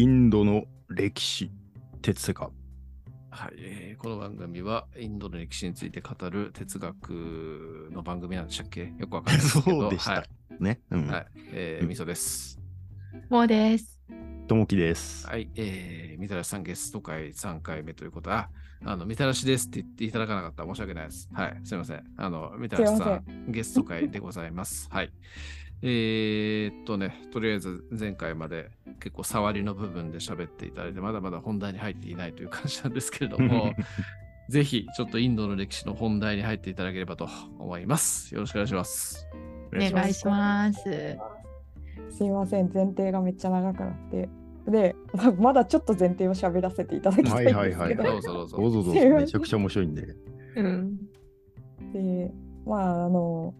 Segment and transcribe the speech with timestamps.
[0.00, 1.50] インドの歴史
[2.00, 2.48] 哲世家
[3.30, 8.94] はい、えーこの番組はインドの歴史について語る哲学の番組なんでしたっけ？
[8.98, 9.76] よくわかんないですけど。
[9.82, 10.24] そうでしたは
[10.58, 10.64] い。
[10.64, 10.80] ね。
[10.90, 11.06] うん。
[11.06, 12.58] はい、えー、うんみそです。
[13.28, 14.00] もうです。
[14.48, 15.26] ともきです。
[15.26, 18.48] はい、えー、みたらしさんゲスト会3回目ということは、
[18.82, 21.28] あの、みたらしですって言っていただかなかったら申し訳ないです。
[21.34, 22.02] はい、すいません。
[22.16, 24.88] あの、みたらしさんゲスト会でございます。
[24.90, 25.12] はい。
[25.82, 33.72] えー、っとね、とりあえず前回まで結構触りの部分で喋っていただいて、まだまだ本題に入っていないという感じなんですけれども、
[34.50, 38.34] ぜひちょっとインドの歴史の本題に入っていただければと思います。
[38.34, 39.26] よろしくお願いします。
[39.74, 40.82] お願いします。
[42.10, 44.28] すいません、前提がめっちゃ長くなって。
[44.68, 48.56] で、ま まだちょっと前提を喋らせていただきたいんですけど、はいはいはいどうぞどうぞ。
[48.58, 49.10] どうぞどうぞ。
[49.16, 50.14] めちゃくちゃ面白いんで。
[50.56, 50.96] うん。
[51.92, 52.32] で、
[52.66, 53.54] まあ、あの、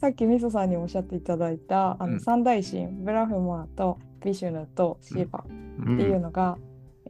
[0.00, 2.20] さっきみそさんにおっしゃっていただいた、あの、うん。
[2.20, 5.94] 三大神、ブラフマーとビシュヌとシバうん。
[5.96, 6.56] っていうのが、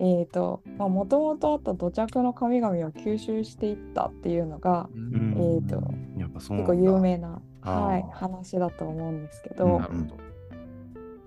[0.01, 5.35] えっ、と、まあ、もともとあった土着の神々を吸収していったっていうのが、うん。
[5.37, 5.83] えーと
[6.17, 10.09] やっぱそうな結構有名な、はい、話だと思うんですけうん。
[10.09, 10.17] ど。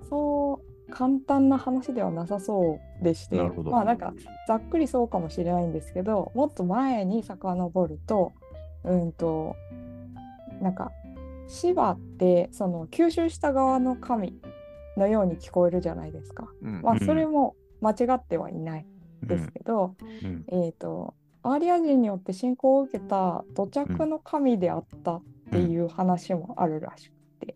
[0.09, 4.13] そう簡単な話ではなさそうでしてまあなんか
[4.47, 8.33] ざっくりそうかもしれないんですけどもっと前に遡ると
[8.83, 9.55] うんと
[10.61, 10.91] なんか
[11.53, 14.35] シバってその吸収した側の神
[14.97, 16.47] のように聞こえるじゃないですか。
[16.63, 18.87] うんまあうんそれも間違ってはいない
[19.21, 27.55] ですけど、うんえっ、とアーリア人によって信仰を受けた土着の神であったっていう話もあるらしくて。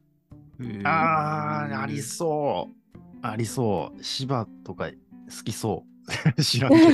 [0.83, 2.97] あー、ありそう。
[3.23, 4.03] ありそう。
[4.03, 5.85] 芝とか好きそ
[6.37, 6.41] う。
[6.43, 6.89] 知らんけど。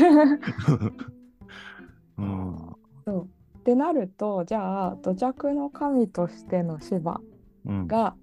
[2.23, 3.29] うんそう
[3.63, 7.21] ってなるとじゃあ土着の神としてのシバ
[7.65, 7.87] うん。
[7.87, 8.13] が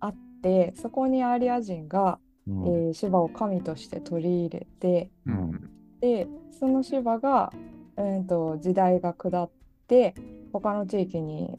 [0.00, 2.66] あってそこにアーリア人が、うん。
[2.66, 5.70] えーシバを神として取り入れてうん。
[6.00, 6.26] で
[6.58, 7.52] そのシバが、
[7.98, 9.50] うん、と時代が下っ
[9.86, 10.14] て
[10.54, 11.58] 他の地域に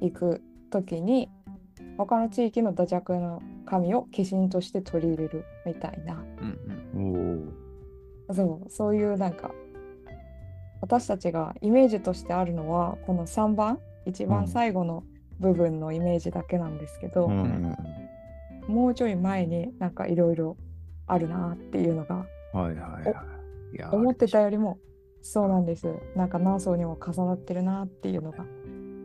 [0.00, 1.28] 行く時に
[1.98, 6.14] 他の地域の土着の神を化身として取り入れるみたいな。
[6.94, 7.50] うん。
[8.28, 8.34] おー。
[8.34, 9.50] そうそういうなんか
[10.84, 15.02] 私たちがイメージとしてあるのはこの3番一番最後の
[15.40, 17.74] 部分のイメージだけなんですけど、うん
[18.68, 20.56] もうちょい前になんかいろいろ
[21.06, 23.76] あるなっていうのがはいはいはい。
[23.76, 24.78] いや思ってたよりも
[25.20, 25.86] そうなんです
[26.16, 28.44] なんか何層にも重なってるなっていうのが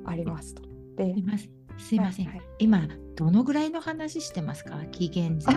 [0.06, 0.62] ありますと。
[0.98, 1.50] ですいません。
[1.78, 2.26] すいません。
[2.28, 4.86] はいはい今、どのぐらいの話してますか？
[4.92, 5.56] 紀元前。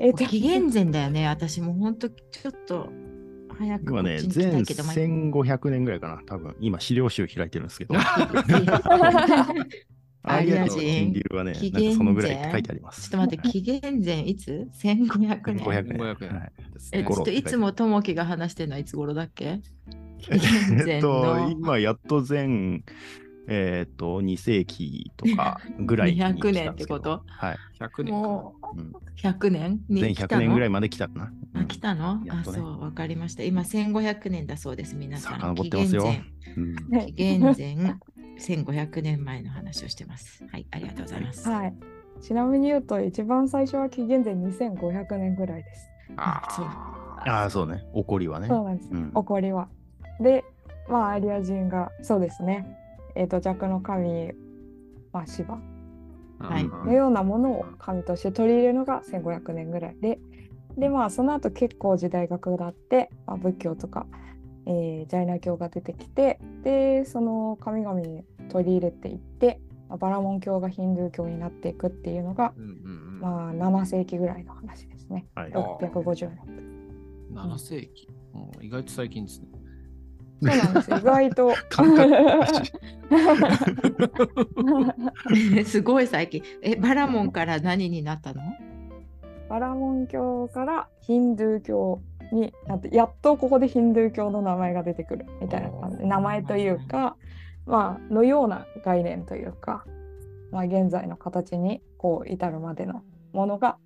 [0.00, 1.26] えっと紀元前だよね。
[1.28, 2.88] 私も本当ちょっと
[3.58, 6.20] 早く今ね、全いけど、まあ1500年ぐらいかな。
[6.26, 7.94] 多分今、資料集開いてるんですけど。
[10.28, 11.12] アリアの金人。
[11.12, 13.02] 流はね、そのぐらい書いてあります。
[13.02, 15.64] ちょっと待って、紀元前いつ ?1500 年。
[15.64, 15.96] 1500年。
[15.96, 19.60] 1500はいねちょっといつもともきが話してるのはいつ頃だっけ
[20.18, 22.82] 紀元え前っと、の今やっと前、
[23.48, 26.60] えっと、2世紀とかぐらいに来たんですけど。
[26.60, 27.22] 200年ってこと？
[27.26, 27.56] はい。
[27.78, 30.42] 100年かもうんう100年に全100来たの？
[30.42, 31.32] 年ぐらいまで来たかな。
[31.54, 33.42] あ、来たの、ねそう、わかりました。
[33.44, 35.40] 今、1500年だそうです、皆さん。
[35.40, 37.96] 遡ってますよ紀元前、紀元前
[38.38, 40.44] 1500年前の話をしてます。
[40.50, 41.48] はい、ありがとうございます。
[41.48, 41.74] はい、
[42.20, 45.88] ちなみに言うと一番最初は紀元前2500年ぐらいです。
[46.16, 47.84] あそうああ、そうね。
[47.94, 48.48] 起こりはね。
[48.48, 48.88] そうなんです。
[48.90, 49.68] うん起こりは。
[50.20, 50.44] で、
[50.88, 52.64] まあ、アリア人が、そうですね、
[53.16, 54.32] えっ、と、弱の神、
[55.12, 55.58] まあ、シバ
[56.38, 60.18] はいのようなものを神として取り入れるのが1500年ぐらいで、
[60.76, 64.06] で、まあ、その後結構時代が下って、まあ、仏教とか、
[64.66, 75.26] えージャイナ教が出てきて、で、その神々に取り入れていって、まあバラモン教がヒンドゥー教になっていくっていうのが、うんうんうんまあ、7世紀ぐらいの話ですね。
[75.34, 75.52] はい。
[75.52, 76.66] 650年。
[77.32, 79.48] 7世紀、うん意外と最近ですね。
[80.42, 80.90] そうなんです。
[80.90, 81.54] 意外と。
[85.64, 86.42] すごい最近。
[86.62, 88.42] え、バラモンから何になったの？
[89.48, 92.00] バラモン教からヒンドゥー教
[92.32, 97.16] になって、やっとここでヒンドゥー教の名前が出てくるみたいな感じで、名前というか、
[97.64, 99.84] まあ、のような概念というか、
[100.50, 103.02] まあ、現在の形にこう至るまでの
[103.32, 103.78] ものが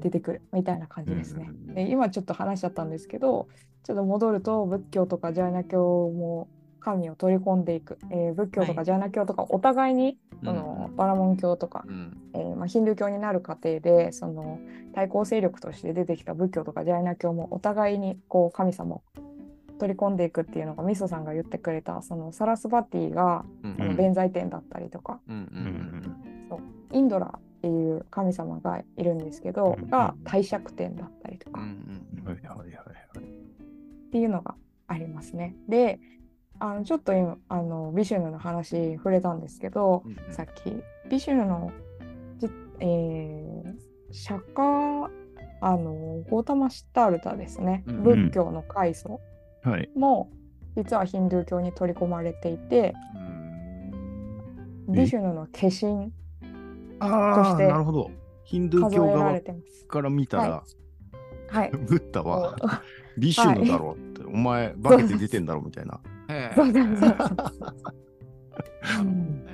[0.00, 1.50] 出てくるみたいな感じですね。
[1.50, 3.48] うんで今ちょっと話しちゃったんですけど、
[3.86, 5.78] ちょっと戻ると仏教とかジャイナ教
[6.10, 6.48] も
[6.80, 8.74] 神を取り込んでいく、えー仏教とはい。
[8.74, 12.16] かジャイナ教とかお互いに、そのバラモン教とかうん。
[12.34, 14.58] えーまあ、ヒンドゥー教になる過程でその
[14.92, 19.02] 対抗勢力として出てきた仏教とかジャイナ教もお互いにこう神様を
[19.78, 23.76] 取り込んでいくっていうのがミソさんが言ってくれたそのサラスバティがうん。
[23.78, 26.16] あの弁財天だったりとか、うんうんうん
[26.92, 29.90] インドラっていう神様がいるんですけど、うん。
[29.90, 32.24] が帝釈天だったりとか、うんうん。
[32.24, 33.35] はいはいはいはい。
[34.06, 34.54] っていうのが
[34.86, 35.56] ありますね。
[35.68, 35.98] で、
[36.58, 41.70] あのちょっと今あのビシュヌの話触れたんですけど、うんうんさっきビシュヌの
[42.38, 42.48] じ、
[42.80, 45.10] えー釈迦
[45.60, 49.20] あのゴータマ・シッタールタですね、うん仏教の開祖
[49.62, 49.90] はい。
[49.96, 50.30] も
[50.76, 58.10] 実はヒンドゥー教に取り込まれていて、うんビシュヌの化身としてなるほど。
[58.44, 59.40] ヒンドゥー教側。
[59.88, 60.62] から見たら、
[61.48, 61.70] はい。
[61.74, 62.66] ブッダはお
[63.18, 66.00] ビシュヌだろうって、お前化けて出てんだろみたいな。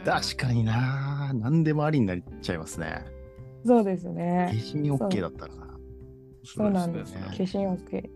[0.04, 3.04] 確かにな何でもありになっちゃいますね。
[3.64, 4.52] そうです化ね。
[4.74, 5.78] 身 OK だったらな。
[6.44, 7.12] そうなんです。
[7.14, 8.10] ね化身 OK。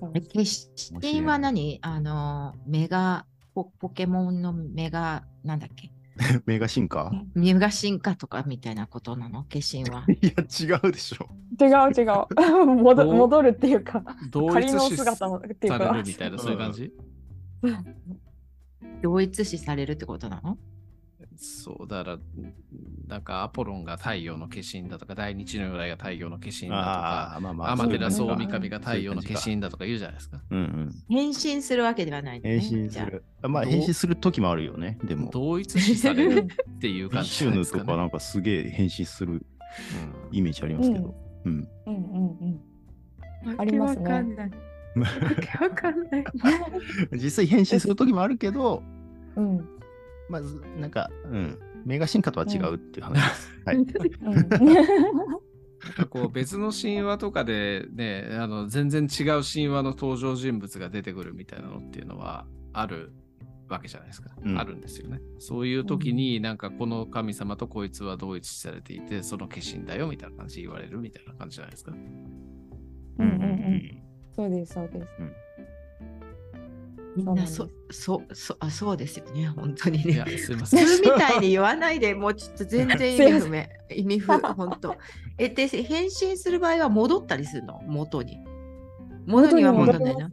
[0.00, 0.68] そうえ決
[1.00, 1.78] 身は何？
[1.82, 5.92] あの、メガポ、ポケモンのメガ、なんだっけ？
[6.46, 7.12] メガ進化？
[7.34, 9.44] メガ進化とかみたいなことなの？
[9.44, 10.04] 化身は。
[10.08, 11.28] いや、違うでしょ。
[11.60, 12.26] 違う違う。
[12.82, 16.92] 戻戻るっていうか、同一仮の視姿をっていうされかるみたいな、そういう感じ？
[19.02, 20.56] 同一視されるってことなの？
[21.36, 22.18] そう、だから、
[23.06, 27.70] なんかアポロンが太陽の化身だとか、大日如来が太陽の化身だとか、ああ、まあまあ。
[27.72, 30.40] アマテラそう総三上が太陽の化身だとか言うじゃないですか。
[30.50, 30.94] うんうん。
[31.08, 33.24] 変身するわけではないのね、変身する。
[33.42, 34.98] あまあ、変身する時もあるよね。
[35.04, 37.84] でも、同一視されるっていう感じビシュヌじゃないですか、ね。
[37.84, 39.42] とかなんかすげえ変身するうん
[40.32, 41.14] イメージありますけど。
[41.44, 41.68] うん。
[41.86, 42.60] うんうん
[43.44, 43.60] うん。
[43.60, 44.50] ありますねわけわかんない。
[44.96, 45.06] わ
[45.40, 46.24] けわかんない。
[47.12, 48.82] 実際変身する時もあるけど、
[49.36, 49.75] うん。
[50.28, 51.58] まず、なんか、うん。
[51.84, 53.52] メガ進化とは違うっていう話です。
[53.64, 53.86] はい。
[56.10, 63.12] こう別の神話とかでね、あの全然違う神話の登場人物が出てくるみたいなのっていうのはある
[63.68, 64.30] わけじゃないですか。
[64.44, 65.20] うんあるんですよね。
[65.38, 71.92] そういう時になんかこの神様とこいつは同一視されていて、その化身だよみたいな感じで言われるみたいな感じじゃないですか。
[71.92, 72.00] うん
[73.18, 74.02] うんうん。
[74.32, 75.08] そうです、そうです。
[77.16, 80.84] みんなそそうそそあそうですよね、本当にね。、すいません。
[80.84, 83.64] 普通みたいに言わないで、もうちょっと全然意味不明。
[83.96, 84.96] 意味不明、本当。
[85.38, 87.80] え、で、変身する場合は戻ったりするの？
[87.86, 88.38] 元に。
[89.26, 90.30] 元には戻らないな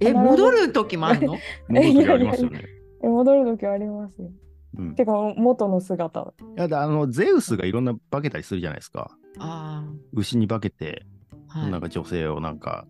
[0.00, 1.38] え、戻る時もあるの？
[1.68, 2.64] 戻る時ありますよね。
[3.02, 4.30] え 戻る時はありますよ。
[4.78, 4.94] うん。
[4.94, 6.34] てか、元の姿。
[6.56, 9.16] いやだあのゼウスがいろんな化けたりするじゃないですか。
[9.38, 11.06] あ牛に化けて、
[11.48, 11.70] あ、はい。
[11.70, 12.86] なんか女性をなんか、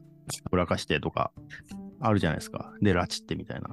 [0.51, 1.31] ぶらかしてとか、
[2.01, 2.73] あるじゃないですか。
[2.81, 3.71] で、拉致ってみたいな。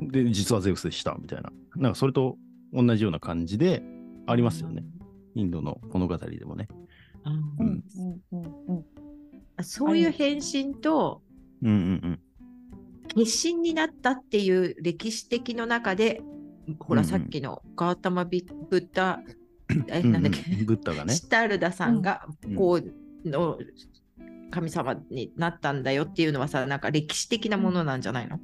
[0.00, 1.50] で、実はゼウスでしたみたいな。
[1.76, 2.36] なんかそれと
[2.72, 3.82] 同じような感じで
[4.26, 4.84] ありますよね。
[5.34, 6.68] インドの物語でもね。
[7.24, 7.34] あー。
[7.34, 7.84] ううんん
[8.32, 8.84] うんうんうん。
[9.56, 11.22] あそういう変身と
[11.62, 11.72] うんう
[12.08, 12.20] ん
[13.14, 16.20] 化身になったっていう歴史的の中で、
[16.80, 19.20] ほら、うんうんさっきのガータマビブッダ、
[19.88, 20.12] え、うん。
[20.12, 21.14] なんだっうんうんけ、ブッダがね。
[21.14, 22.80] シタールダさんがうんこ
[23.24, 23.58] うの
[24.50, 28.38] 神様になったんだよっていうのはさ、なんか歴史的なものなんじゃないの、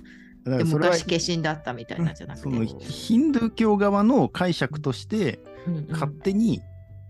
[0.45, 2.85] でだからそれは昔化身だったみたいなんじゃなくて。
[2.85, 6.61] ヒンドゥー教側の解釈として、うんうん勝手に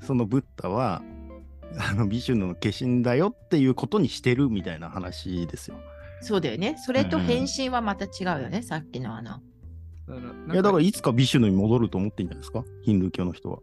[0.02, 1.02] そのブッダは、
[1.78, 5.76] あのビシュヌの化身だよっていうことにしてるみたいな話ですよ。
[6.20, 6.76] そうだよね。
[6.78, 8.08] それとうんうん変身はまた違
[8.38, 9.30] うよね、さっきのあの。
[9.30, 9.42] だか
[10.08, 12.64] らなんいやだからいつかビシュヌに戻ると思ってんじゃないですか？
[12.82, 13.58] ヒンドゥー教の人は。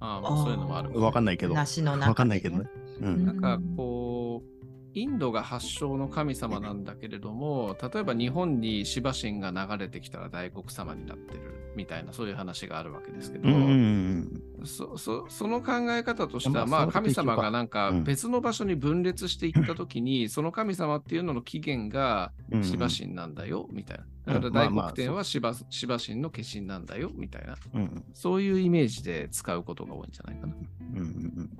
[0.00, 1.00] ああまあそういうのもある。
[1.00, 1.54] わかんないけど。
[1.54, 2.64] 梨の中でねわかんないけどね。
[3.00, 3.26] うん。
[3.26, 4.60] なんかこう、
[4.92, 22.64] インドが発祥の神様なんだけれども、例えば日本にシバ神が流れてきたら大黒様になってるみたいな、そういう話があるわけですけど、うんうんそそその考え方としては、まあ神様がなんかうん別の場所に分裂していったときに、その神様っていうのの起源がうん。
[22.64, 24.34] シバ神なんだよ、みたいな。
[24.34, 27.54] だから大黒天はシバシバ神の化身なんだよ、みたいな。
[27.74, 30.54] うんうんそういうイメージで使うことが多いんじゃないかな。
[30.94, 31.06] うんうんう
[31.42, 31.50] ん。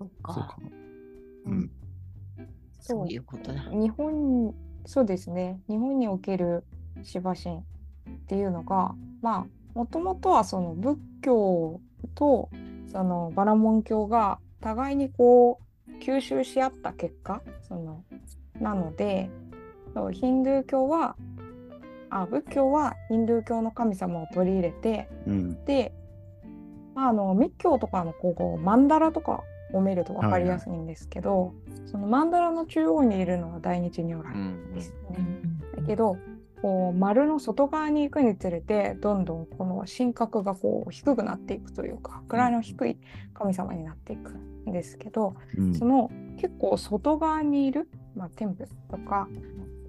[0.00, 0.56] そっそうか。
[1.46, 1.70] うん。
[2.80, 3.60] そういうことだ。
[3.70, 4.54] 日本
[4.86, 6.64] そうですね日本における
[7.02, 7.62] シバ神っ
[8.26, 11.80] ていうのがまあもともとはその仏教
[12.14, 12.48] と
[12.90, 18.04] そのバラモン教が互いにこう吸収し合った結果その
[18.58, 19.30] なので
[20.12, 21.16] ヒンドゥー教は
[22.10, 25.64] あ仏教はヒンドゥー教の神様を取り入れてうん。
[25.64, 25.92] で、
[26.94, 29.42] まあ、あの密教とかのこうマンダラとか
[29.72, 31.54] を見ると分かりやすいんですけど、
[31.86, 35.18] そのマンダラの中央にいるのは大日如来うんですようね。
[35.18, 36.16] んだけど
[36.62, 42.98] こう丸の外側に行くにつれてどんどんこの神格がこう低くなっていくというか位の低い
[43.32, 46.10] 神様になっていくんですけど、うんその
[46.40, 47.86] 結構外側にいる、
[48.16, 49.28] まあ、テンプルとか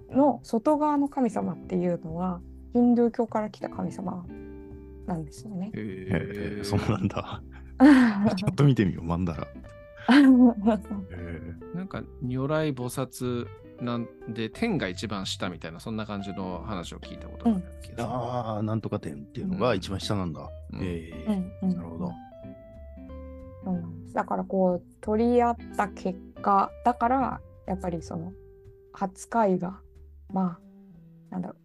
[0.09, 2.41] の外側の神様っていうのは
[2.73, 4.25] ヒンドゥー教から来た神様
[5.05, 5.71] なんですよね。
[5.73, 7.41] へへえ、そうなんだ。
[8.35, 9.47] ちょっと見てみよう、マンダラ。
[10.11, 13.47] へなんか如来菩薩
[13.81, 18.03] なんで天が一番下みたいなそんな感じの話を聞いたことがある気がする。
[18.03, 20.49] ああ、なんとか点っていうのが一番下なんだ。
[20.73, 22.11] うんえうえんうんなるほど。
[23.63, 28.33] そうなんだからこう取り合った結果だからやっぱりその
[28.93, 29.79] 扱いが
[30.33, 30.57] ま
[31.31, 31.55] あなんだろ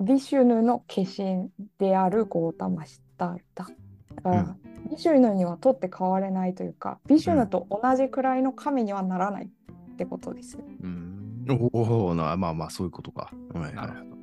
[0.00, 3.66] うビシュヌの化身であるゴータマシタルタ
[4.14, 4.56] だから、
[4.90, 10.64] ビシュヌには取って代われないというかビシュヌと同じくらいの神にはならないってことですよ。
[10.82, 13.30] うんおおな、まあまあ、そういうことか。
[13.54, 14.16] はいはなるほど。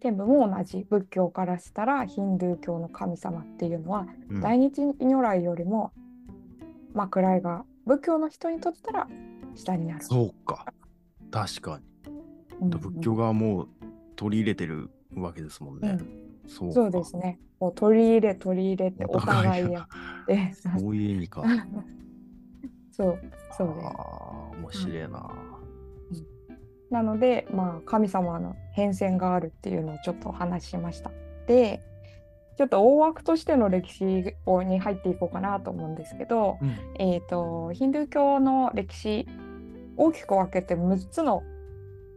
[0.00, 4.34] 天部も同じ仏教からしたらヒンドゥー教の神様っていうのは、い。
[4.34, 5.92] うん大日如来よりも
[6.92, 9.08] まあ位が仏教の人にとったら
[9.54, 10.04] 下になる。
[10.04, 10.66] そうか。
[11.30, 11.80] 確か
[12.60, 12.76] うんに。
[12.76, 13.66] 仏教側も
[14.14, 15.88] 取り入れてるわけですもんね。
[15.88, 17.38] うんそうかそうですね。
[17.58, 19.88] こう取り入れ取り入れておお互いや
[20.22, 20.52] って。
[20.80, 21.44] そういう意味か。
[22.90, 23.18] そう
[23.56, 23.86] そうです。
[23.86, 25.30] ああ、面白いな。
[26.90, 31.10] なので、まあ、神様の変遷があるっていうのをちょっとお話ししました。
[31.48, 31.80] で、
[32.56, 39.26] ちょっと大枠としての歴史をに入っていこうかなと思うんですけど、うんえー、とヒンドゥー教の歴史
[39.96, 41.42] 大きく分けて6つの、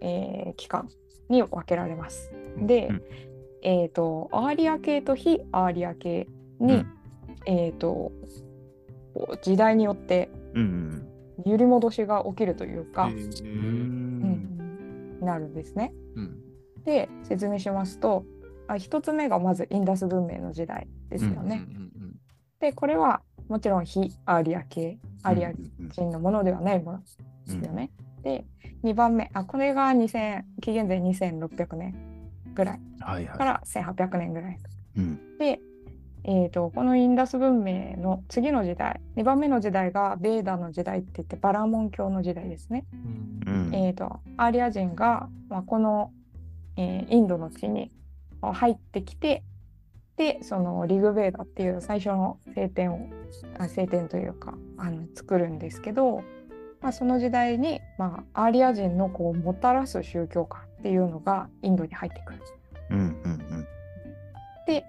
[0.02, 0.90] えー期間
[1.30, 2.32] に分けられます。
[2.58, 3.04] で、うん
[3.62, 6.28] えー、とアーリア系と非アーリア系
[6.60, 6.88] に、うん
[7.46, 8.12] えー、と
[9.42, 11.08] 時代によってうん
[11.46, 13.10] 揺り戻しが起きるというか。
[15.20, 15.94] なるんですね。
[16.16, 16.38] うん
[16.86, 18.24] で説明しますと
[18.68, 21.68] あ1つ目がまずインダス文明の時代ですよね。
[22.62, 25.52] でこれはもちろん非アーリア系アーリア
[25.92, 27.06] 人のものではないもので
[27.48, 27.92] すよね。
[28.24, 28.46] で
[28.84, 31.96] 2番目あこれが2000紀元前2600年
[32.58, 34.54] ぐらいはいはから1800年ぐらい。
[34.54, 34.58] い。
[34.98, 35.38] うん。
[35.38, 35.60] で、
[36.24, 42.86] えー、とこのインダス文明の次の時代2番目の時代がベーダの時代って言ってバラモン教の時代ですね。
[43.46, 43.76] うんうん。
[43.76, 46.12] えー、とアーリア人が、まあ、この、
[46.78, 47.92] えーインドの地に
[48.42, 49.44] あ入ってきて
[50.18, 53.08] でそのリグベーダっていう最初の聖典を
[53.60, 56.24] あ聖典というかあの作るんですけど、
[56.82, 62.40] まあ、その時代に、まあ、アーリア人のこうもたらす宗教観っていうのがインドに入ってくる。
[62.92, 63.68] うんうん
[64.66, 64.86] で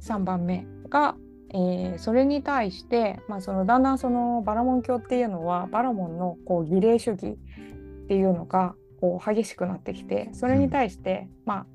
[0.00, 1.16] 3番目が、
[1.50, 11.66] えーそれに対して、まあ、そのだんだんそのバラモン教っていうのはバラモンのこう儀礼主義っていうのがこう激しくなってきてそれに対して、まあ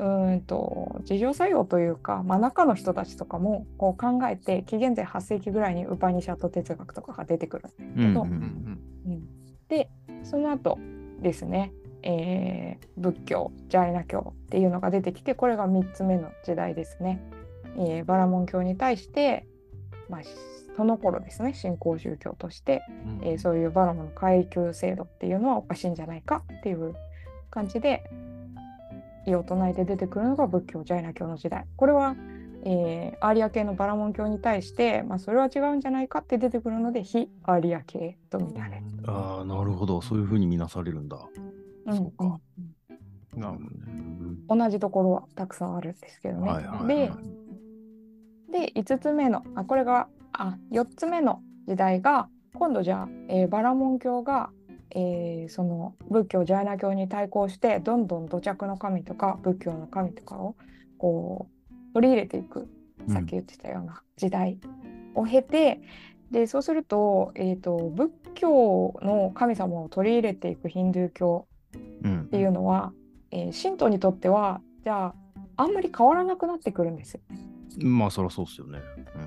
[0.00, 7.64] うーんと自浄作用というか、まあ、中の人たちとかもこう考えて紀元前8世紀ぐらいにウパニシャット哲学とかが出てくる。
[7.78, 7.86] うん。
[7.86, 9.28] うんうそううんんうん
[9.68, 9.88] で
[10.24, 10.78] その後
[11.20, 17.20] ですね、えー仏教ジャイナ教っていうのが出てきてこれが3つ目の時代ですね。
[17.76, 19.46] えーバラモン教に対して、
[20.08, 20.20] まあ、
[20.76, 22.82] その頃ですね新興宗教として、
[23.22, 26.94] うんえーそういうバラモンの階級制度っていうのはおかしいんじゃないかっていう
[27.50, 28.04] 感じで
[29.26, 31.66] 異を唱えて出てくるのが仏教ジャイナ教の時代。
[31.76, 32.16] これは
[32.64, 38.82] えーアーリア系のバラモン教に対して、まあ、それは違うんじゃないかって出てくるので非アーリア系と見られる。
[39.06, 40.02] ああ、なるほど。
[40.02, 41.18] そういうふうに見なされるんだ。
[41.86, 44.64] うんそうかうんなるほどね。
[44.64, 46.50] 同じところはたくさんあるんですけどね。
[46.50, 46.86] はいはいはい。
[48.52, 54.50] でで5つ目のあこれがあ4つ目の時代が今度じゃあ、えーバラモン教が、
[54.90, 60.56] えーその仏教ジャイナ教に対抗してどんどん土着の神とか仏教の神とかを
[60.98, 62.68] こう取り入れていく。
[63.06, 63.14] うん。
[63.14, 64.58] さっき言ってたような時代
[65.14, 65.80] を経て、
[66.30, 72.92] でそうすると,、えー、と仏教の神様を取り入れていくヒンドゥー教うんっていうのは、
[73.30, 75.14] えー神道にとってはじゃあ
[75.56, 77.20] あんまり変わらなくなってくるんですよ。
[77.84, 78.78] まあ、そりゃそうですよね。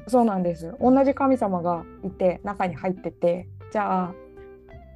[0.08, 0.74] そうなんです。
[0.82, 4.14] 同じ神様がいて中に入っててじゃあ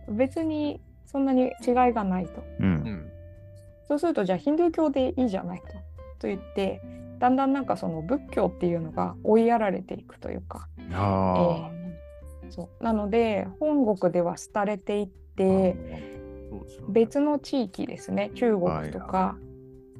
[0.10, 2.44] 別にそんなに違いがないと。
[2.60, 2.66] うん。
[2.66, 3.10] ううんん
[3.88, 5.68] そうするとじゃあヒンドゥー教でいいじゃないと。
[6.20, 6.82] と言って
[7.20, 10.68] だんだんなんかその仏教っていうのが追いやられていくというか。
[10.92, 11.78] あえー
[12.50, 15.38] そうなので本国では廃れていっあ。
[15.38, 15.76] て
[16.90, 19.38] 別の地域ですね中国とか、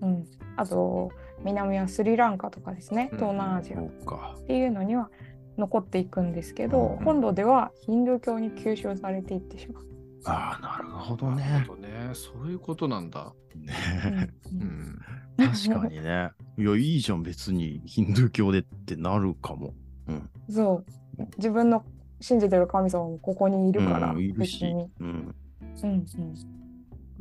[0.02, 1.12] うん、あと
[1.44, 3.82] 南はスリランカとかですねうん東南アジア。
[3.82, 5.10] っていうのには
[5.58, 9.84] 残っていくんですけど、うん本土ではヒンドゥー教に吸収されていってしまう。
[10.26, 11.68] ああ、なるほどなねる。
[11.68, 11.90] ほどね。
[12.14, 13.34] そういうことなんだ。
[13.56, 15.00] ねうんうん。
[15.38, 16.32] 確かにね。
[16.58, 19.74] いや、いいじゃん、別にヒンドゥー教でってなるかも。
[20.08, 20.30] うん。
[20.50, 20.84] そ
[21.18, 21.84] う自分の
[22.20, 24.90] 信じてる神様もここにいるから、うんいるし別に。
[25.00, 25.36] うん。
[25.84, 26.34] うんうん。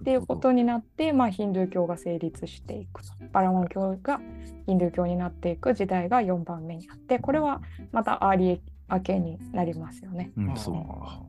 [0.01, 3.13] っていうことになって、まあ、ヒンドゥー教が成立していくと。
[3.33, 4.21] バラモン教が
[4.67, 10.33] ヒンドゥー教になっていく時代が4番目にあって、これはまたアーリー明けになりますよね。
[10.37, 10.75] うん、そう。
[10.75, 11.23] か。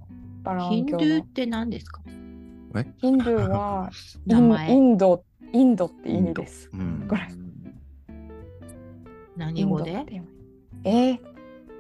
[0.44, 2.02] バラモヒンン教のドゥーって何ですか？
[2.98, 3.90] ヒンドゥーは
[4.28, 6.70] イ名ンイ前ンド、インドって意味です。
[6.74, 7.06] うん。
[7.08, 7.22] これ。
[9.36, 9.92] 何語で？
[9.92, 10.28] インドって意味。
[10.84, 10.90] え？
[11.14, 11.20] ー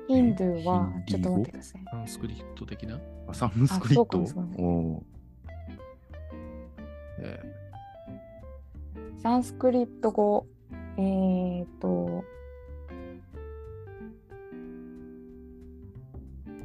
[0.08, 0.92] ヒンドゥーは？
[1.06, 1.84] ちょっと待ってください。
[1.92, 5.04] サンスクリット的な、あサンスクリット？
[9.18, 10.46] サンスクリット語、
[10.98, 12.24] えーっと、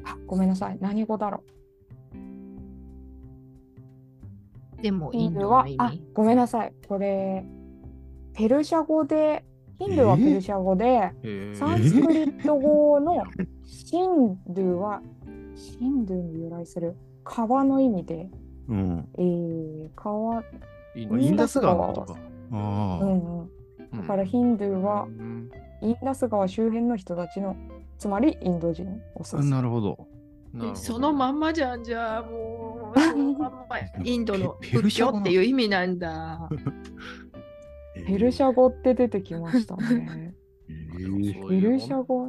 [0.05, 0.79] あ、ごめんなさい。
[0.81, 1.53] 何語だろう。
[4.83, 6.73] でもインヒンドはあ味、ごめんなさい。
[6.89, 7.45] これ、
[8.35, 9.45] ペルシャ語で、
[9.79, 13.25] ヒンドゥーはペルシャ語で、ーえーサンスクリット語の
[13.65, 15.01] シンドゥーは、
[15.55, 18.29] シンドゥーに由来する川の意味で、
[18.69, 19.09] うん。
[19.19, 20.43] えー、川、
[20.95, 22.21] イインダス川のことか。
[22.53, 23.05] あうあ。
[23.05, 23.49] ん
[23.93, 24.01] うん。
[24.01, 25.51] だからヒンドゥーはうん
[25.83, 27.57] インダス川周辺の人たちの、
[27.99, 28.89] つまりインド人を
[29.19, 29.37] 指す。
[29.37, 30.07] なるほど。
[30.53, 36.49] なるほどそのまんまじゃんじゃあもうそのまんまインドのペペル仏シャ語な教っていう意味なんだ。
[38.07, 40.35] ペルシャ語って出てきましたね。
[41.49, 42.29] ペルシャ語、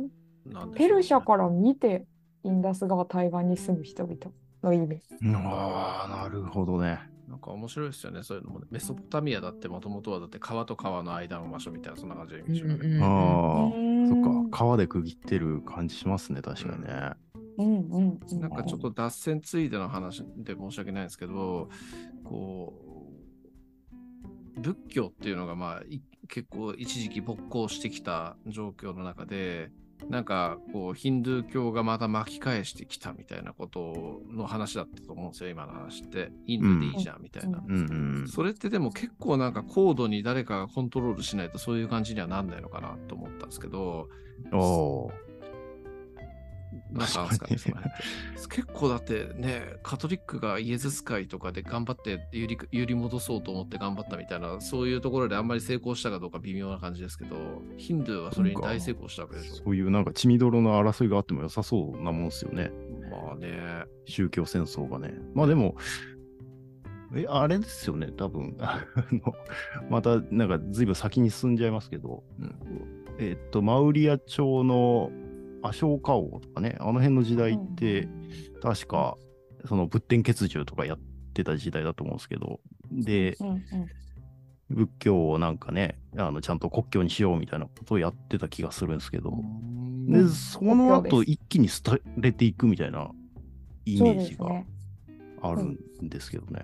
[0.76, 2.06] ペルシャから見て
[2.44, 4.18] インダス川対岸に住む人々
[4.64, 5.02] の意味。
[5.36, 7.00] ああ、なるほどね。
[7.28, 8.68] なんか面白いですよね、そういうのもね。
[8.70, 12.76] メソポタミアだってもともとはだって川と川の間の場所みたいな、そんな感じでうんしょうね。
[12.76, 14.58] うんうんああ、そっうんか。
[14.58, 17.12] 川で区切ってる感じしますね、確かにね。
[17.58, 18.40] うんうんうん。
[18.40, 21.70] なんかちょっと脱線ついでの話で申し訳ないんですけど、
[22.24, 22.74] こ
[24.58, 29.72] う、仏教っていうのがまあい結構一時期勃興してきた状況の中で、
[30.10, 36.32] なんかこうヒンドゥー教がまた巻き返してきたみたいなことの話だったと思うんですよ、今の話って。
[36.46, 37.60] インドでいいじゃんみたいな。
[37.60, 38.28] ううんうん。
[38.28, 44.10] それってでも結構なんか高度に誰かがコントロールしないとそういう感じにはなんないのかなと思ったんですけど、
[46.92, 47.94] なんかあるんですかね、
[48.50, 59.56] 結構だってね、カトリックがイエズス会とかで頑張って揺り揺り戻そうと思って頑張ったみたいな、そういうところであんまり成功したかどうか微妙な感じですけど、ヒンドゥーはそれに大成功したわけでしょ。
[59.56, 62.72] そういうなんか血みどろの争いがあっても良さそうなもんですよね。
[63.10, 65.14] まあね、宗教戦争がね。
[65.34, 65.76] まあでも、
[67.16, 68.58] え、あれですよね、多分。
[69.90, 72.56] またなんか随分先に進んじゃいますけど、うん
[73.20, 75.12] えっと、マウリア朝の
[75.64, 78.08] アショーカ王とかね、あの辺の時代って、
[78.62, 79.18] 確か、
[79.66, 81.00] その仏典血獣とかやっ
[81.34, 82.60] てた時代だと思うんですけど、
[82.92, 83.62] で、うんうん
[84.70, 89.30] 仏教をなんかね、あのちゃんと国教にしようみたいなことをやってた気がするんですけど、
[90.08, 90.30] で、うん。
[90.30, 93.12] その後一気に廃れていくみたいな
[93.86, 94.64] イメージが。
[95.44, 96.62] あるんですけどね。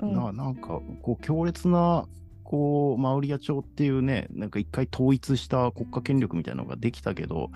[0.00, 0.14] うん。
[0.14, 2.06] ななんか、こう、強烈な、
[2.44, 7.50] こう、マウリア朝っていうね、なんか一回統一した国家権力みたいなのができたけど、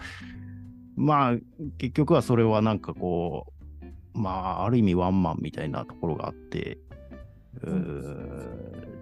[0.97, 1.37] まあ、
[1.79, 3.47] 結局はそれはなんかこ
[4.15, 6.79] う、まあ、ある意味ワンマンみたいなところがあって、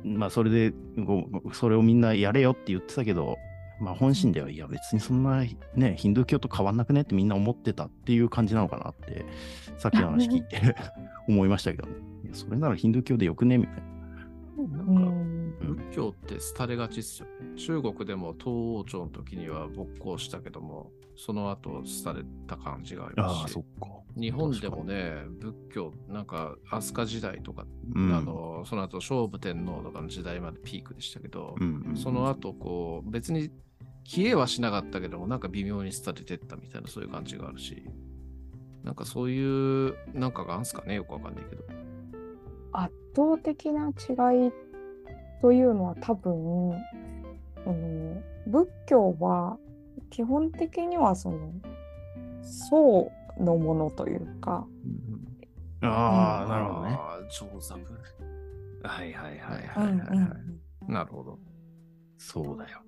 [0.04, 0.74] まあ、それで
[1.52, 3.36] それをみんなやれよって言ってたけど、
[3.80, 9.24] まあ、本心では、いや、別にそんな、ね、ヒンドゥー教と変わんなくねってみんな思ってたっていう感じなのかなって、
[9.78, 10.76] さっきの話聞いて
[11.28, 11.94] 思いましたけどね。
[12.24, 13.82] いやそれならヒンドゥー教でよくねみたいな。
[14.58, 17.56] うなんかん仏教って廃れがちっすよね。
[17.56, 23.42] 中国でも東王朝の時には勃興したけども、その後廃れた感じがありますし。
[23.42, 23.88] ああ、そっか。
[24.16, 33.50] 日本でもね、仏教、なんか飛鳥時代とか、うんあのその後聖武天皇とかの時代までピークでしたけど、うんうんその後こう別に
[34.04, 37.82] 消えはしなかったけども、なんか微妙に廃れてったみたいなそういう感じがあるし、
[38.84, 41.64] なんかそういうなんかがあるんすかね、よくわかんないけど。
[42.72, 44.52] 圧倒的な違い
[45.40, 49.58] というのは多分あの仏教は
[50.10, 51.52] 基本的にはその
[52.42, 54.66] 僧のものというか
[55.82, 56.96] ああ、なるほどね。
[56.98, 57.28] あー。
[57.28, 57.82] 上座部。
[58.82, 61.38] はいはいはいうんはいはい、はいなるほど。
[62.16, 62.80] そうだよ。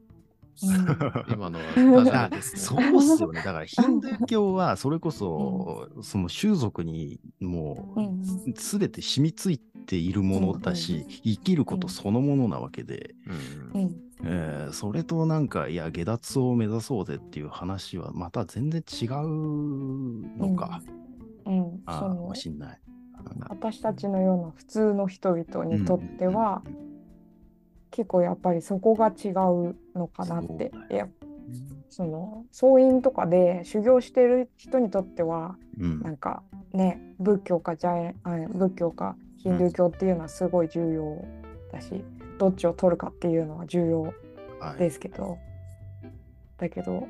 [1.32, 2.30] 今のは。
[2.42, 3.42] そうっすよね。
[3.42, 13.14] だからヒンドゥー教はそれこそ、その種族にもううんすべて染みついているものだし、生きることそのものなわけで、
[13.74, 13.89] うん
[14.72, 19.08] それとなんか、いや、下脱を目指そうぜっていう話はまた全然違う
[20.38, 20.80] のか。
[21.46, 21.80] うん。
[21.86, 22.80] ああ、かもしんない。
[23.48, 26.90] 私たちのような普通の人々にとっては、うんうんうん
[27.90, 30.70] 結構やっぱりそこが違うのかなって。
[30.90, 31.08] いや
[31.88, 36.00] その僧院とかで修行してる人にとってはうん。
[36.00, 41.24] なんかね仏教かジャイあ仏教かヒンドゥー教っていうのはすごい重要
[41.72, 42.04] だし、
[42.38, 44.14] どっちを取るかっていうのは重要はい
[44.78, 45.38] ですけど、
[46.58, 47.06] だけど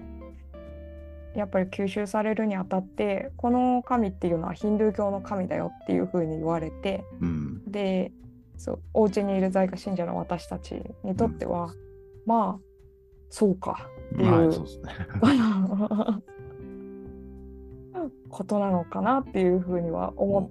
[1.35, 7.63] やっぱり吸収されるにあたってこの神っていうのはヒンドゥー教の神だよっていうふうに言われてうん。
[7.71, 8.13] で
[8.57, 11.73] そうお家にいる在家信者の私たちにとっては、
[12.27, 12.65] まあ
[13.31, 14.93] そうかっていう、はい、そうですね。
[18.29, 20.51] ことなのかなっていうふうには思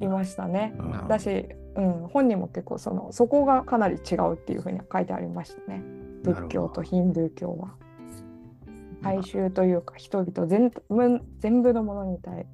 [0.00, 0.04] い。
[0.04, 0.74] いましたね。
[0.78, 5.82] うんだし、うん、本人も結構そのそこがかなり違うっていうふうには書いてありましたね。
[6.22, 7.74] 仏教とヒンドゥー教は。
[9.02, 12.46] 大衆というか人々全部全部のものに対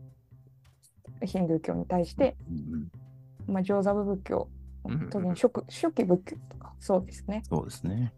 [1.22, 4.48] ヒンドゥー教に対して、うんまあ、上座部仏教
[4.84, 7.42] うん特に初期初期仏教とかそうですね。
[7.48, 8.12] そうですね。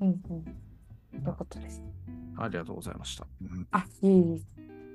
[0.00, 0.44] うんうん。
[1.22, 1.82] ということです。
[2.36, 3.26] ありがとうございました。
[3.42, 4.42] うんあいえい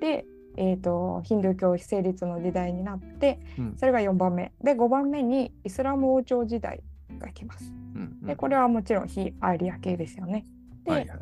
[0.00, 6.82] で、えー、とヒンドゥー教成立の時代になってうんそれが4番目で5番目にイスラム王朝時代
[7.18, 7.72] が来ます。
[7.94, 10.46] うんでこれはもちろん非アーリア系ですよね。
[10.84, 11.18] で,、はいはい。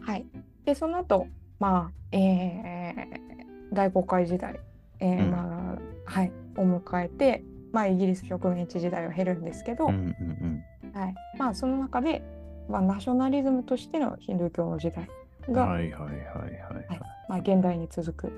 [0.00, 0.26] はい、
[0.64, 1.26] でその後
[1.58, 3.30] まあ、えー
[3.72, 4.58] 大航海時代、
[4.98, 12.22] えーうんまあはい、を迎えて、まあ、イギリス植民地時代を経るんですけど、うんうんはいまあ、その中で、
[12.68, 15.08] まあ、ナショナリズムとしてのヒンドゥー教の時代
[15.46, 15.54] うん。
[15.54, 16.20] が、はいはいはいはい
[16.88, 18.32] はいまあ、現代に続く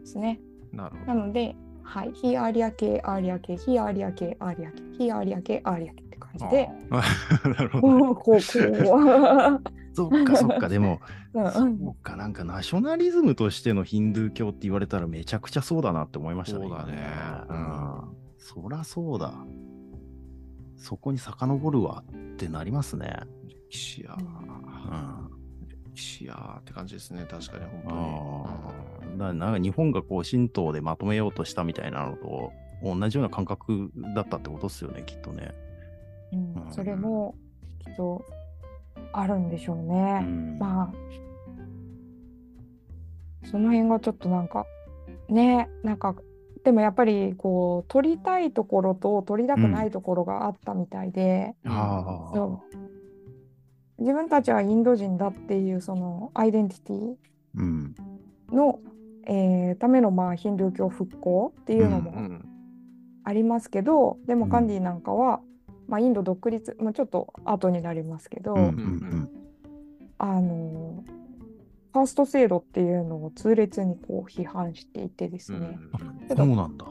[0.00, 0.40] ですね。
[0.72, 6.50] なるほなので、はい、非アーリア系、アーリア系、非アーリア系、アーリア系、非アーリア系、アーリア系って感じど。
[6.50, 8.00] で、 なるほどね。
[8.00, 8.40] こう、こう、
[9.94, 11.00] そっかそっか、でも、
[11.34, 16.68] うんそううんか、なんかナショナリズムとしてのヒンドゥー教って言われたらめちゃくちゃそうだなって思いましたね。
[16.68, 16.92] そうだね
[17.48, 18.16] 今うん。
[18.38, 19.32] そらそうだ。
[20.76, 23.20] そこに遡るわってなりますね。
[23.70, 25.30] 歴史や、うん。
[25.94, 27.24] 歴史やって感じですね。
[27.30, 27.98] 確かに本当あ
[28.88, 28.91] に。
[29.16, 35.54] なんか日本がこう神道でまとめようとしたみたいなのと同じような感覚だったってことですよね、きっとね。
[36.32, 37.34] うんうんそれも
[37.80, 38.24] きっと
[39.12, 40.20] あるんでしょううね。
[40.20, 40.58] ん。
[40.58, 40.92] まあ、
[43.46, 44.66] その辺がちょっとなんか、
[45.28, 46.14] ね、なんか、
[46.64, 52.34] でもやっぱりこう、取りたいところと取りたくないところがあったみたいで、ああ。
[52.34, 52.76] そう
[53.98, 57.14] 自分たちはインド人だっていうそのアイデンティティ
[57.56, 57.94] うん。
[58.50, 58.80] の、
[59.26, 62.48] えーためのまあヒンドゥー教復興っていうのもうん
[63.24, 65.40] ありますけど、でもうんガンディなんかは、
[65.86, 69.30] まあ、インド独立、まあ、ちょっと後になりますけど、うんうん
[70.18, 71.04] あの
[71.92, 75.78] ファースト制度っていうのを痛烈にこう批判していてですうんね、
[76.28, 76.36] うん。
[76.36, 76.86] そうなんだ。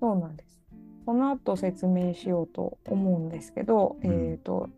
[0.00, 0.60] そうなんです。
[1.04, 4.30] この後説明しようと思うんですけど、うん。
[4.30, 4.70] えっ、と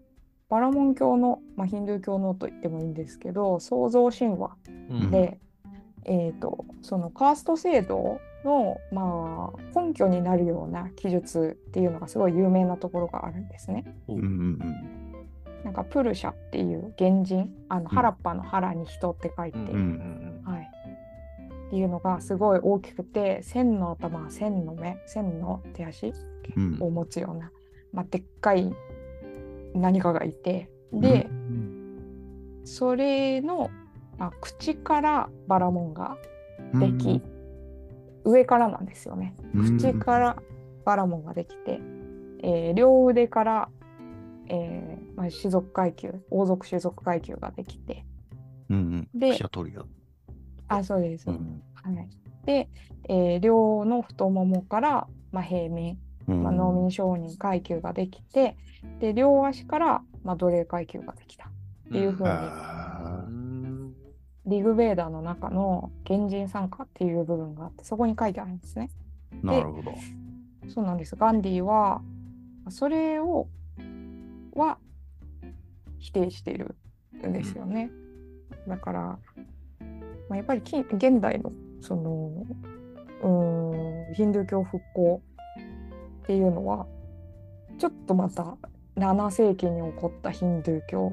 [0.49, 4.57] バラモン教の、まあ、ヒンドゥー教のと言ってもいいんですけど創造神話
[4.91, 5.11] うん。
[5.11, 5.39] で、
[6.05, 13.85] えー、とそのカースト制度の、まあ、根拠になるような記述っていうのがすごい有名なところがあるんですね。
[14.09, 14.19] うん。
[14.19, 14.95] うん
[15.65, 20.71] なんかプルシャっていう原人あの原っぱの原に人って書いて、うんうんはい、
[21.69, 26.13] っていうのがすごい大きくて千の頭千の目千の手足
[26.57, 26.77] うん。
[26.83, 27.51] を持つような、
[27.95, 28.75] まあ、でっかい
[29.75, 31.29] 何かがいてで、
[32.65, 33.84] それの、ま
[34.19, 36.17] あ、口からバラモンが
[36.75, 37.23] でき、
[38.25, 39.35] 上からなんですよね。
[39.55, 40.37] うん口から
[40.85, 41.81] バラモンができて、
[42.43, 43.69] えー両腕から、
[44.49, 48.05] えーまあ、種族階級王族種族階級ができて。
[48.71, 49.19] うんうん。
[49.19, 49.37] で。
[50.69, 52.09] あそうです、うんはい、
[52.47, 52.69] で、
[53.09, 58.57] えー両の太ももから、まあ、平面、うんまあ、農民商人階級ができて
[58.99, 61.51] で両足から、まあ、奴隷階級ができた。
[61.89, 63.44] っていうふうに、ん
[64.47, 68.91] リグベーダーの中の原人参加っていう部分があってそこに書いてあるんですね。
[69.33, 69.95] ーなるほど。
[70.69, 71.17] そうなんです。
[71.17, 72.03] ガンディは
[72.69, 73.49] それを
[74.55, 74.79] は
[75.99, 76.77] 否定している
[77.27, 77.91] んですよね。
[78.69, 79.01] だから、
[80.29, 82.47] まあ、やっぱりき現代のその
[83.23, 85.23] うーんヒンドゥー教復興
[86.23, 86.87] っていうのは
[87.79, 88.57] ちょっとまた
[88.97, 91.13] 7世紀に起こったヒンドゥー教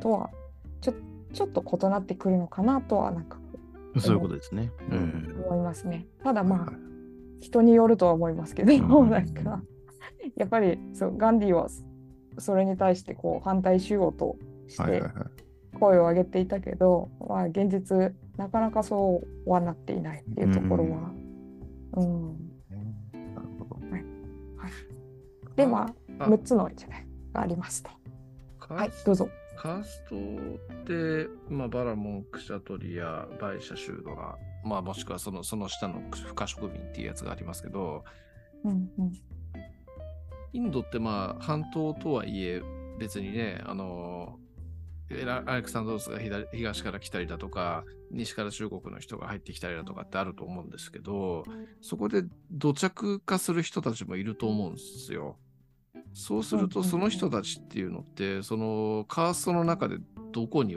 [0.00, 0.30] とは
[0.80, 0.92] ちょ
[1.32, 3.38] ちょっと異なってくるのかなとはなんか
[3.98, 4.70] そういうことですね。
[4.90, 5.44] ううんん。
[5.46, 6.06] 思いますね。
[6.22, 6.72] ただまあ
[7.40, 9.62] 人によるとは思いますけど、うん なんか
[10.36, 11.68] やっぱりそうガンディは
[12.38, 14.36] それに対してこう反対しようと
[14.68, 15.02] して。
[15.80, 21.10] 声を上げていたけど、まあ、現実なかなかそうはなっていないっていうところは。
[21.96, 22.52] うん
[23.34, 23.76] なるほど。
[25.56, 25.86] でま
[26.18, 27.90] ああ6つのじゃないがありますと。
[28.74, 29.28] はいどうぞ。
[29.56, 38.04] カーストって、まあ、バラモン、クシャトリア、バイシャ、シュードラ、まあ、もしくはそのその下の不可植民っていうやつがありますけど、
[38.64, 39.12] うんうん
[40.54, 42.62] インドってまあ半島とはいえ
[42.98, 44.38] 別にね、あの、
[45.46, 51.44] アレクサンドロスが左東から来たりだとか、西から中国の人が入ってきたりだとかってあると思うんですけど、
[51.80, 55.36] そこで土着化する人たちもいると思うんですよ。
[56.14, 59.96] そうすると、その人たちっていうのって、そのカーストの中で
[60.32, 60.76] どこに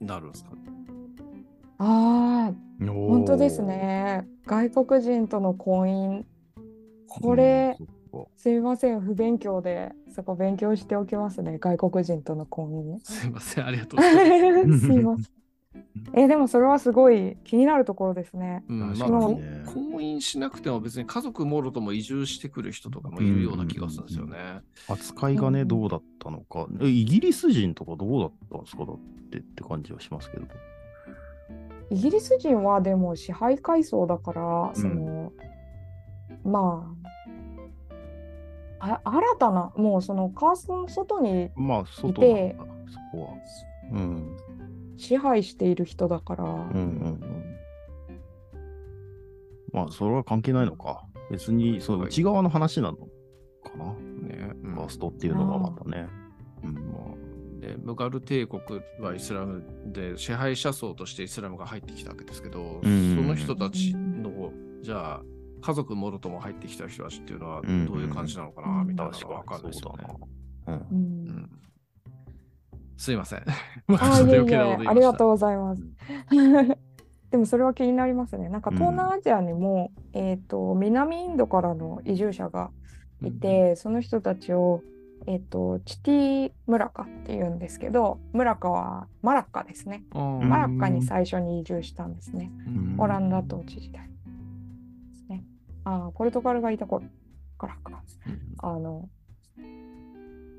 [0.00, 0.50] なるんですか？
[1.78, 3.62] ああ、本本当です。
[3.62, 4.26] ね。
[4.46, 6.24] 外国人との婚姻。
[7.08, 7.76] これ、
[8.36, 11.58] すいません、不勉強で、そこ勉強しておきますね。
[11.58, 12.70] 外国人との婚
[13.02, 14.86] すいません、ありがとうございます。
[14.86, 14.86] 姻。
[14.86, 15.39] すいません。
[16.14, 18.64] え、でもそれはすごい気になるところですね。
[18.68, 19.38] うんまあ、婚
[19.98, 24.36] 姻しなくても別に家族もろとも移住してくる人とかもいるような気がするんですよね。
[24.88, 26.66] 扱いがね、うんどうだったのか。
[26.80, 28.84] えイギリス人とかどうだったんですか？
[28.84, 28.98] だっ
[29.30, 30.46] てって感じはしますけど。
[31.90, 35.32] イギリス人はでも支配階層だから、その、
[36.44, 36.94] ま
[38.80, 43.28] あ、あ新たな、もうそのカーストの外にまあ、外いてなんだ、そこは。
[43.92, 44.36] うん。
[45.00, 47.20] 支配している人だから、うんうんうん。
[49.72, 51.02] まあ、それは関係ないのか。
[51.30, 53.06] 別に、その内側の話なのか
[53.78, 53.94] な。
[53.94, 56.08] ねーストっていうのはまたね。
[56.62, 56.80] うん、ま
[57.60, 58.62] でムガル帝国
[59.00, 65.22] はイスラムで支配者層としてイスラムが入ってきたわけですけど、うんその人たちの、じゃあ
[65.62, 70.04] 家族もろとも入ってきた人たちっていうのはどういう感じなのかな、うんみたいあ、なのがわかるんですよね。
[70.66, 71.19] うん。
[73.00, 73.42] ううんんすいません。
[73.86, 75.82] まあちょっといえいえ余計なこと言いましたありがとうございます。
[77.30, 78.48] でもそれは気になりますね。
[78.48, 82.70] なんか東南アジアにも、えっ、と南インドからの移住者が
[83.22, 84.82] いて、その人たちを
[85.26, 90.04] えっ、とチティムラカっていうんですけど、ムラカはマラッカですね。
[90.14, 92.50] うんマラッカに最初に移住したんですね。
[92.66, 94.14] うんオランダ統治時代で
[95.14, 95.44] すね。
[95.84, 97.04] ああ、ポルトガルがいた頃
[97.58, 98.02] からか。
[98.58, 99.08] あの、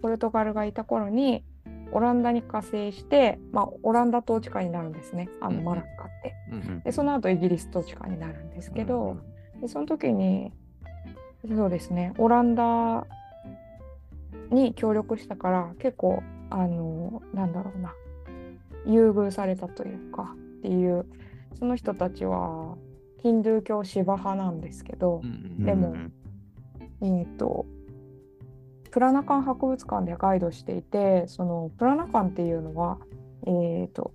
[0.02, 1.44] ポルトガルがいた頃に、
[1.92, 5.64] オランダに加勢して、まあ、オランダ統治下になるんですね、あうんうん。
[5.64, 6.34] のマラッカって。
[6.52, 9.18] うんで、その後イギリス統治下になるんですけど、
[9.62, 10.52] でその時に、
[11.56, 13.06] そうですね、オランダ
[14.52, 17.94] に協力したから、結構、あの、なんだろうな、
[18.86, 21.06] 優遇されたというか、っていう、
[21.58, 22.78] その人たちは、
[23.22, 26.14] ヒンドゥー教シバ派なんですけどう、んでもうん
[27.04, 27.66] えー、と
[28.92, 32.98] プラナカン博物館でガイドしていてそのプラナカンっていうのは
[33.48, 34.14] えっ、と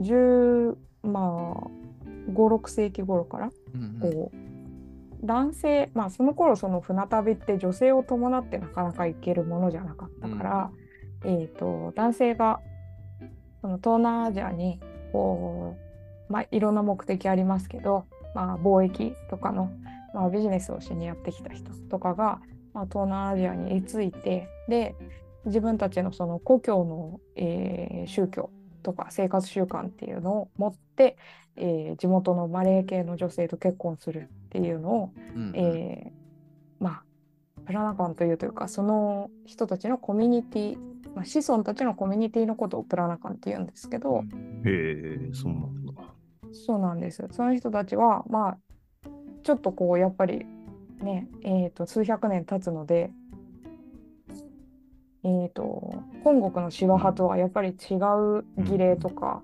[0.00, 10.70] 10まあ56世紀頃からうんこう男性まあその頃その船旅って女性を伴ってなかなか行けるものじゃなかったから、
[11.24, 12.60] えー、と男性が
[13.60, 14.80] その東南アジアに
[15.12, 15.76] こ
[16.28, 18.04] う、まあ、いろんな目的ありますけど、
[18.34, 19.70] まあ、貿易とかの、
[20.14, 22.40] まあ、ビジネスをしにやってきた人とかが、
[22.74, 24.94] まあ、東南アジアに居ついてで
[25.44, 28.50] 自分たちのその故郷の、えー宗教
[28.82, 31.16] とか生活習慣っていうのを持って、
[31.56, 37.02] えー地元のマレー系の女性と結婚するっていうのを、うんえーまあ
[37.66, 40.78] プラナカンというというかその人たちのコミュニティ、
[41.14, 44.22] まあ、子孫たちのコミュニティのことをプラナカンって言うんですけど、
[44.64, 45.92] へえ、そうなんだ。
[46.52, 47.28] そうなんです。
[47.30, 48.58] その人たちはまあ
[49.42, 50.46] ちょっとこうやっぱり
[51.02, 53.10] ねえー、と数百年経つので
[55.24, 59.42] えー、と本国のシワ派とはやっぱり違う儀礼とか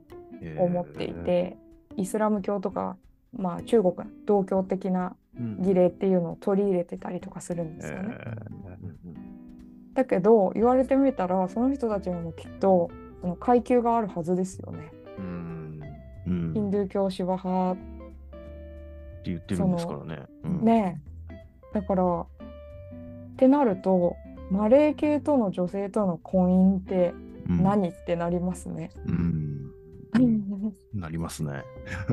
[0.58, 1.56] を持っていて、
[1.96, 2.96] イスラム教とか、
[3.36, 5.62] まあ、中国の道教的なうん。
[5.62, 8.16] 儀礼っていうのを取り入れてたりとかするんですよね。
[8.20, 8.34] え
[9.94, 12.90] だけど言われてみたらその人たちにもきっと
[13.20, 14.92] その階級があるはずですよね。
[15.18, 15.80] うん。
[16.26, 16.52] ーうん。
[16.52, 20.22] ヒンドゥー教シワ派って言ってるんですからね。
[20.44, 20.64] うん。
[20.64, 21.00] ね。
[21.06, 21.13] え
[21.74, 22.26] だからっ
[23.36, 24.16] てなると
[24.50, 27.14] マレー系との女性との婚姻って
[27.48, 28.90] うん何、ってなりますね。
[29.06, 29.70] うん。
[30.94, 31.62] なりますね。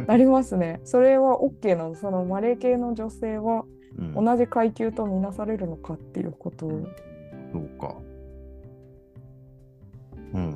[0.08, 0.82] なりますね。
[0.84, 3.64] それは OK なのそのマレー系の女性は
[3.98, 6.88] うん同じ階級とみなされるのかっていうことを。
[7.54, 7.96] そうか。
[10.34, 10.56] うん。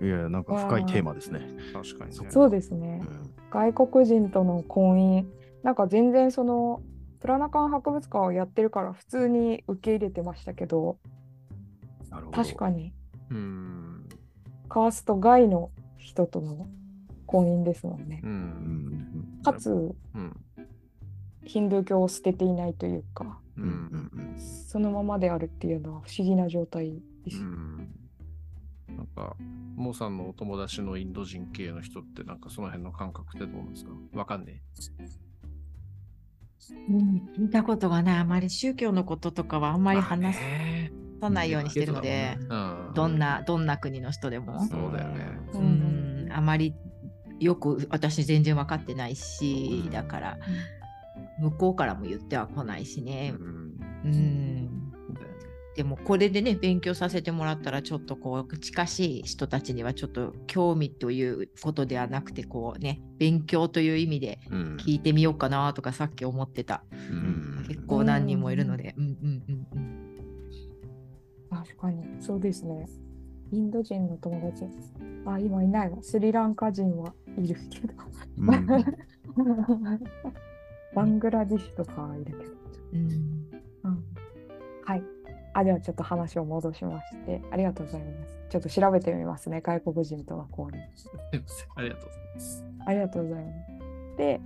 [0.00, 1.40] いや、なんか深いテーマですね。
[1.72, 2.26] 確かにね。
[2.30, 3.10] そうですねう。
[3.10, 5.24] ん外国人との婚姻
[5.62, 6.82] なんか全然その
[7.24, 10.98] プラナカン博物館をやってるから普通に受け入れてましたけど
[12.10, 12.36] なるほど。
[12.36, 12.92] 確かに
[13.30, 14.06] うん。
[14.68, 16.66] カースト外の人との
[17.24, 18.26] 婚姻ですもんねう。。
[18.26, 18.34] うん
[19.40, 19.42] ん。
[19.42, 20.36] かつうん。
[21.44, 24.10] ヒンドゥー教を捨てていないというかううんん。
[24.12, 24.38] うん。
[24.38, 27.38] そのままであるっていうのは不思議な状態です。
[27.38, 27.88] うん
[28.86, 29.34] なんか、
[29.74, 33.90] モーさんのお友達のインド人系の人って、なんかその辺の感覚ってどうなんですか？
[34.12, 34.62] わかんね
[36.88, 38.18] うん聞いたことがない。
[38.18, 44.64] あまり宗教のこととかはあんまり話ねさないようにしてるので、うんどんな、どんな国の人でも。
[44.66, 45.38] そうだよね。
[45.52, 46.74] ううんん、あまり
[47.40, 50.38] よく私全然分かってないし、うんだから
[51.38, 53.34] 向こうからも言っては来ないしね。
[53.38, 54.63] うんうん。
[55.76, 66.84] でもこれでね勉強させてもらったらちょっとこう近しい人たちにはちょっと興味ということではなくてこうね勉強という意味でうん聞いてみようかなとかさっき思ってた。
[66.92, 68.94] うん結構何人もいるので。
[68.96, 70.14] うんうんうんうん。
[71.50, 72.86] 確かに、そうですね。
[73.52, 74.64] インド人の友達。
[75.24, 75.98] あ、今いないわ。
[76.02, 77.94] スリランカ人はいるけど。
[78.38, 78.66] うん
[80.94, 82.52] バングラディッシュとかはいるけど。
[82.92, 83.48] うん。
[85.54, 88.38] あ、ではちょっと話を戻しまして、ありがとうございます。
[88.50, 90.78] ちょっと調べてみますね、外国人との交流。
[91.76, 92.64] ありがとうございます。
[92.86, 94.16] ありがとうございます。
[94.16, 94.40] で、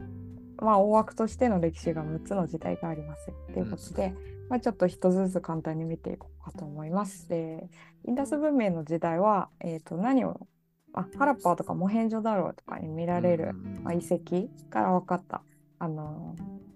[0.59, 4.15] まあ、大枠としての歴史が6つの時代がありますということで、
[4.51, 7.29] まあ、ちょっと一つずつ簡単に見ていこうかと思います。
[7.29, 7.71] で、
[8.05, 10.47] インダス文明の時代は、えー、と何を
[10.93, 15.43] あハラッパーとかモヘンジョダローとかに見られる、うんまあ、遺跡から分かった、
[15.79, 16.68] あのー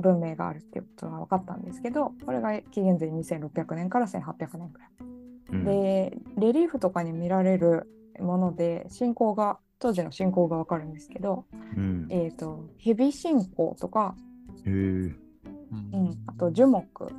[0.00, 4.90] 文明があるっていうことが分かったんですけどこれが紀元前2600年から1800年くらい。
[5.50, 5.64] うん。
[5.64, 11.44] でレリーフとかに見られるもので信仰が当時の信仰が分かるんですけど、
[11.76, 12.06] うん。
[12.10, 14.14] えー、と蛇信仰とか、
[14.66, 15.14] へえうん。
[15.92, 17.12] うん、あと樹木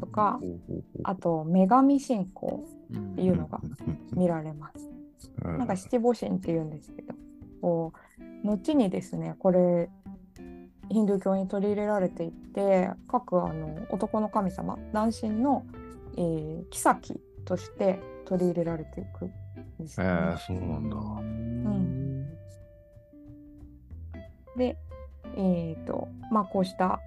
[0.00, 0.40] とか
[1.04, 3.12] あと女神信仰うん。
[3.12, 4.86] っていうのがうん見られます。
[4.86, 7.14] うんなんか七五神っていうんですけど、
[7.62, 7.92] こ
[8.44, 9.90] う後にですね、これ
[10.90, 15.64] ヒンドゥー教に取り入れられていって、各あの男の神様、男神の、
[16.16, 19.32] えー、妃として取り入れられていくん
[19.78, 20.96] ですね、えそうなんだ。
[20.96, 22.26] ん
[24.56, 24.76] で、
[25.36, 27.00] えーとまあ、こうした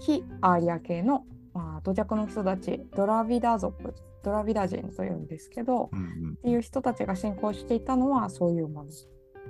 [0.00, 8.90] 非アーリア系の、まあ、土着の人たち、ドラビダ族、ドラビダ人というんですけど、うんっていう人たちが信仰していたのはそういうもの。
[8.90, 9.06] じ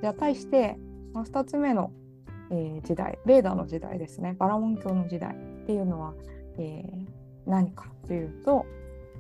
[0.07, 0.79] ゃあ対して、
[1.13, 1.91] まあ、2つ目の、
[2.55, 6.15] えー時代、ベーダの時代ですね、バラモン教の時代っていうのは、
[6.59, 7.07] えー
[7.47, 8.65] 何かというと、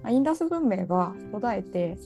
[0.02, 1.98] まあインダス文明が途絶えて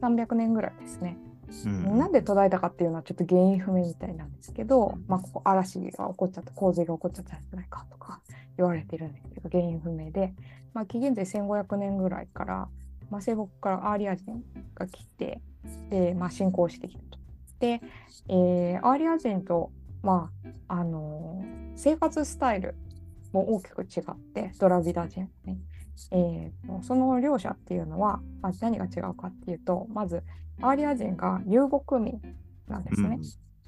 [0.00, 1.18] 300年ぐらいですね。
[1.66, 8.20] うんなんで途絶えたかっていうのはちょっと原因不明みたいなんですけど、まあ、ここ嵐が起こっちゃった洪水が起こっちゃったんじゃないかとか
[8.56, 10.32] 言われてるんですけど原因不明で、
[10.74, 12.68] まあ、紀元前1500年ぐらいから、
[13.10, 14.44] まあ、西北からアーリア人
[14.76, 15.40] が来て
[15.90, 17.18] で、まあ、侵攻してきたと。
[17.58, 17.80] で、
[18.28, 20.30] えーアーリア人と、ま
[20.68, 22.74] ああのー生活スタイル
[23.32, 25.58] も大きく違ってドラビダ人ね。
[26.10, 30.22] えーその両者っていうのは、まあ、何が違うかっていうとまず
[30.62, 32.20] アーリア人が遊牧民
[32.68, 33.18] なんですね、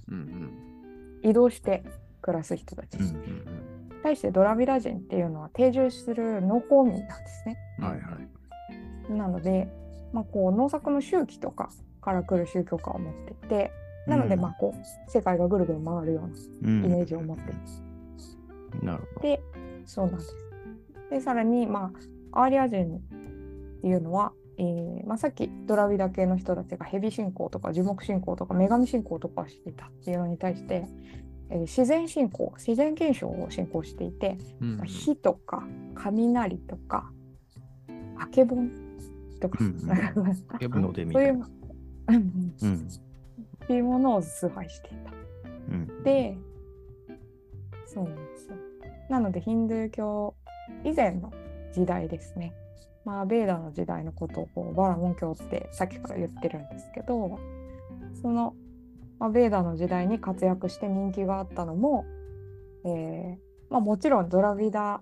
[0.09, 0.51] うん
[1.23, 1.85] 移動して
[2.21, 3.63] 暮らす人たち、うんうん
[4.03, 7.57] 対してドラビラ人っていうのは定住する農耕民なんですね。
[7.79, 8.19] うんはいは
[9.09, 9.13] い。
[9.13, 9.69] なので、
[10.13, 13.71] まあ、こう農作の周期とかから来る宗教観を持っていて
[14.07, 14.41] なのでうん。
[14.41, 19.21] まあこう世界がぐるぐる回るよううなイメージを持っている、なるほど。
[19.21, 19.43] で
[19.87, 20.37] そうなんです。
[21.11, 21.93] でさらにま
[22.33, 30.87] あアーリア人っていうのは、えーまあ、さっきドラビダ系の人たちがヘビ信仰とか樹木信仰とか女神信仰とかをしていたっていうのに対して、
[31.51, 34.77] えー自然信仰自然現象を信仰していて、うん。
[34.79, 35.63] まあ火とか
[35.95, 37.11] 雷とか
[38.19, 38.71] あけぼん
[39.39, 39.67] とか、うん。
[39.69, 40.35] うん
[41.13, 41.45] そういう
[42.09, 42.89] うん。
[43.63, 45.13] っていうものを崇拝していた。
[45.71, 46.03] うん。
[46.03, 46.37] で、
[47.87, 48.57] そうなんですよ。
[49.09, 50.35] なので、ヒンドゥー教
[50.85, 51.33] 以前の
[51.73, 52.55] 時代ですね。
[53.05, 57.39] まあ、ベーダの時代のことをバラモン教ってさっきから言ってるんですけど、
[58.21, 58.55] その、
[59.19, 62.05] まあ、ベーダの時代に活躍して人気があったのも、
[62.85, 63.37] えー
[63.71, 65.01] まあ、もちろんドラビダ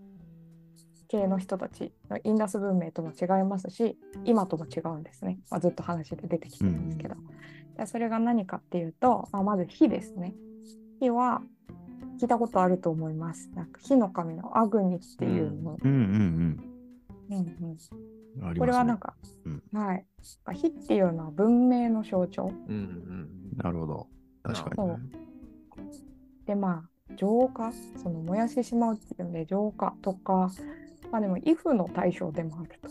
[1.08, 5.40] 系の人たちのインダス文明とも違いますし、今とも違うんですね。
[5.50, 7.14] まあ、ずっと話で出てきてるんですけど。
[7.14, 7.20] で
[7.86, 10.34] それが何かっていうと、まあ、まず火ですね。
[11.00, 11.42] 火は
[12.20, 13.50] 聞いたことあると思います。
[13.54, 15.76] なんか火の神のアグニっていうの。
[15.82, 16.60] うんうんうん
[17.30, 17.76] うん
[18.40, 18.44] うん。
[18.44, 18.58] ありますね。
[18.58, 19.14] これはなんか、
[19.44, 20.06] うんはい。
[20.52, 22.52] 火っていうのは文明の象徴。
[22.68, 24.06] うんうんなるほど。
[24.42, 24.76] 確かに。
[24.76, 25.00] そう
[26.46, 30.50] で、まあ、浄化、その燃やしてしまうっていうので、浄化とか、
[31.10, 32.88] まあでも、イフの対象でもあると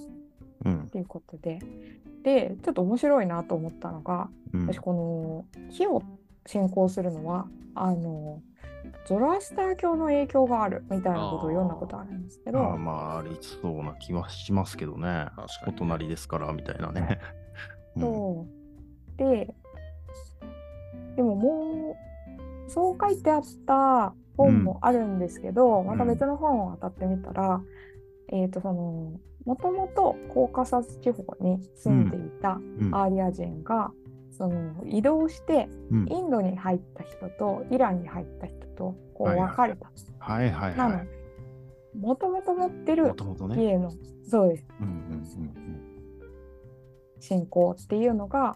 [0.65, 0.91] うん。
[0.93, 1.59] いうことで、
[2.23, 6.01] で、ちょっと面白いなと思ったのが、うん私この火を
[6.45, 8.41] 信仰するのはあの
[9.05, 15.27] ゾロアスター教の影響があるみたいなことを読んだことあるんですけどああまあ、ありそうな気はしますけどね。
[15.35, 15.75] 確かおに。
[15.77, 17.19] 隣ですから、みたいなね。
[17.95, 19.53] うんそうで
[21.15, 21.97] でもも
[22.67, 27.61] うそう書いてあった本もあるんですけど、また別の本を当たってみたら、
[28.29, 29.19] えっ、とその
[29.49, 33.91] もともとコーカサス地方に住んでいたうんアーリア人が、
[34.29, 39.89] その移動してうんインドに入った人とイランに入った人とこう分かれた。
[40.19, 41.07] はいはいなのはい。
[41.97, 43.15] もともと持ってる。
[43.55, 43.91] 家の
[44.27, 45.25] そうですうんうん
[47.19, 48.55] 信仰っていうのが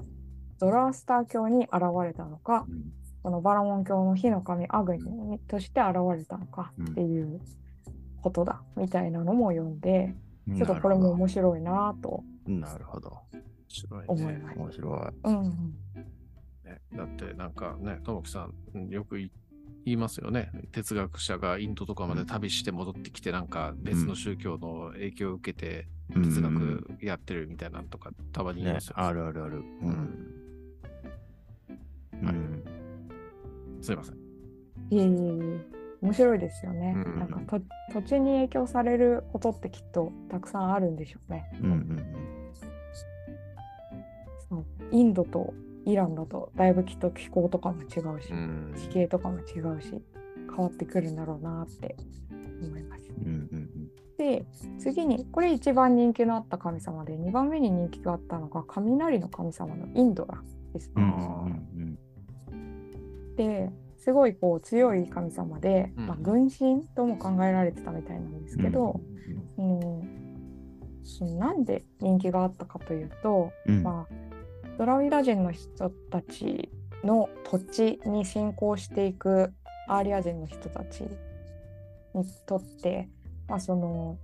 [0.60, 2.84] ゾロアスター教に現れたのかうんうん
[3.24, 7.39] このバラモン教の火の神アグニとして現れたのかっていう
[8.22, 10.33] ことだみたいなのも読んで、うん。
[10.48, 13.18] ちょっとこれも面白いなとなるほど。
[13.32, 14.60] 面白いね思います。
[14.60, 15.30] 面白い。
[15.30, 15.52] うんうん
[16.66, 19.32] ねだってなんかね、ともきさんうんよく言い
[19.86, 20.50] 言いますよね。
[20.72, 29.58] 哲学者がインドとかまで旅して戻ってきて、なんか別の宗教の影響を受けてうん哲学やってるみたいなのとかたまに言いねますよ、あるあるある。
[29.58, 29.62] う。
[29.62, 30.36] うんん。
[32.24, 32.64] はいうん。
[33.82, 34.16] すいません。
[34.16, 34.20] い
[34.91, 36.93] えいえいえ面白いですよね。
[36.97, 41.49] うんなんかと土地に影響されることってきっとたくさんあるんでしょうね。
[41.62, 42.06] うんうん
[44.49, 45.54] そうインドと
[45.86, 48.74] イランだとだいぶきっと気候とかも違うし、うん。
[48.76, 50.01] 地形とかも違うし
[50.49, 51.95] 変わってくるんだろうなって
[52.62, 53.04] 思います。
[53.18, 53.26] うん。
[53.26, 54.45] うんうんで
[54.78, 60.39] 次にこれ一番人気のあった神様で2番目に人気があったのが雷の神様のインドラ
[60.72, 60.93] ですね。
[60.97, 61.68] うん。
[61.78, 61.99] うん
[63.36, 63.72] で
[64.04, 66.08] すごいこう強い神様で、うん。
[66.08, 68.99] まあ、軍神とも考えられてたみたいなんですけど、
[69.58, 69.80] うん。
[69.80, 71.04] うん。
[71.04, 73.82] そのなんで人気があったかというと、うん。
[73.82, 74.16] まあ、
[74.78, 76.70] ドラウィダ人の人たち
[77.06, 79.54] の土地に侵攻していく
[79.88, 81.04] アーリア人の人たち
[82.14, 83.08] にとって、
[83.47, 84.18] まあ、その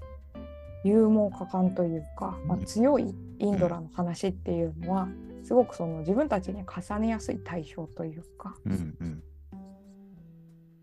[0.84, 5.08] 勇猛果敢というか、まあ、うん強いインドラの話っていうのは
[5.44, 8.56] すごくその自分たちに重ねやすい対象というか。
[8.66, 8.74] うん。
[8.74, 8.76] う
[9.06, 9.24] ん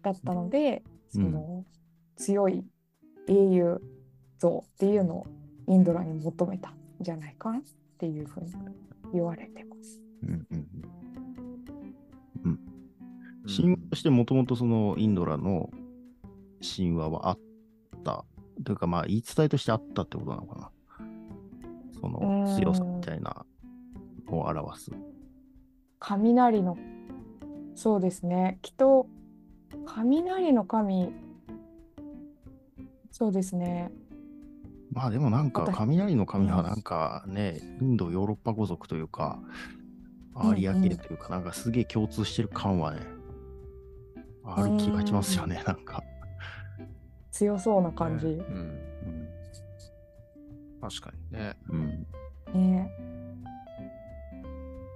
[0.07, 1.65] だったので、うんその
[2.17, 2.65] 強い
[3.29, 3.81] 英雄
[4.39, 5.27] 像っていうのを
[5.67, 7.63] インドラに求めたんじゃないかなっ
[7.99, 8.53] ていうふうに
[9.13, 10.01] 言われてます。
[10.23, 10.67] うんうん
[12.45, 12.61] うん
[13.47, 15.71] 神話としてもともとそのインドラの
[16.61, 17.39] 神話はあっ
[18.05, 18.25] た。
[18.65, 20.71] というかまあ言い伝えとしてあったってことなのかな。
[22.01, 23.47] その強さみたいな
[24.27, 24.91] のを表す。
[25.99, 26.77] 雷の
[27.75, 29.09] そうですねきっと
[29.87, 31.13] 雷の神。
[33.11, 33.91] そうですね。
[34.93, 36.67] まあでもなんか私雷の神はうん。
[36.67, 39.41] なんかね、インドヨーロッパ語族というか、
[40.35, 43.01] アーリア系というか、なんかすげえ共通してる感はね、
[44.45, 46.03] ある気がしますよね、なんか。
[47.31, 48.35] 強そうな感じ、うん。
[48.35, 49.29] うん。
[50.81, 51.57] 確かにね。
[51.69, 52.07] うん。
[52.55, 52.91] ね。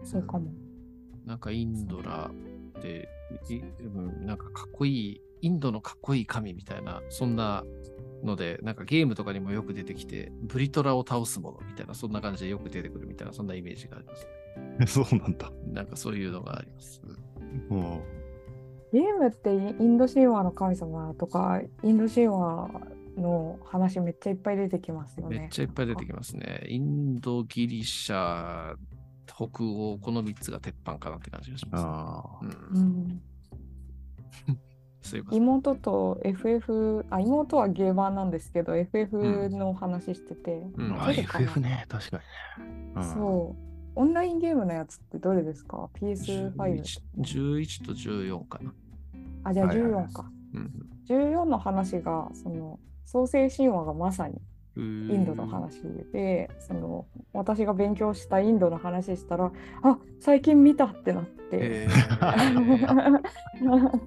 [0.05, 0.51] そうかも。
[1.27, 2.31] なんかインドラ
[4.25, 7.65] なんかかっこいい、インドのかっこいい神みたいな、そんな
[8.23, 15.01] ので、なんかゲームとかにもよく出てきて、ブリトラを倒すものみたいな、そんな感じでよく出てくるみたいな、そんなイメージがあります。
[15.05, 15.53] そうなんだ。
[15.73, 17.03] なんかそういうのがあります。
[17.71, 18.01] うん
[18.93, 22.71] ゲームってインド神話の神様とかインド神話
[23.17, 25.39] の話めっちゃいっぱい出てきますよね。
[25.39, 26.67] めっちゃいっぱい出てきますね。
[26.69, 28.75] インド、ギリシャ、
[29.49, 31.85] 北欧、この3つが鉄板かなって感じがします。
[31.85, 32.49] ああう、。
[32.75, 32.83] うん。
[33.09, 33.23] ん、
[35.03, 35.39] すいません。
[35.39, 41.01] 妹と FF あ妹はゲーマーなんですけど FF の話してて、うん。
[41.01, 41.39] あどれか？
[41.39, 42.21] な FF ね、確か
[42.59, 42.93] にね。
[42.97, 43.05] うん。
[43.15, 43.63] そう。
[43.97, 48.73] オンラインゲームのやつってどれですか ?PS5 11, 11と14かな。
[49.45, 50.05] あじゃあはいはいはい。
[50.05, 54.41] 14か、うん14の話がその創世神話がまさにうん、
[54.81, 59.53] インドの話で、その私が勉強したインドの話したら
[59.83, 63.21] あ最近見たってなって、えー。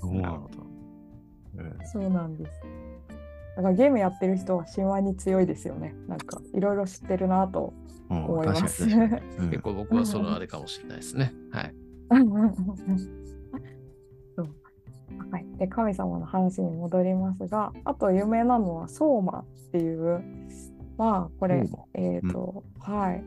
[0.00, 0.50] そうなんだ。
[1.58, 2.60] ええそうなんです。
[3.56, 5.94] だからゲームやってる人は神話に強いですよね。
[6.08, 7.72] なんかいろいろ知ってるなと
[8.10, 8.24] うん。
[8.24, 8.84] 思います。
[8.84, 9.50] うん。
[9.50, 11.32] 結構僕はそのあれかもしれないですね。
[11.50, 11.74] はい。
[15.30, 20.22] はい、で神様の話に戻りますがあと有名なのはソーマっていう
[20.98, 21.64] まあこれ
[21.94, 23.24] えっ、と、はい。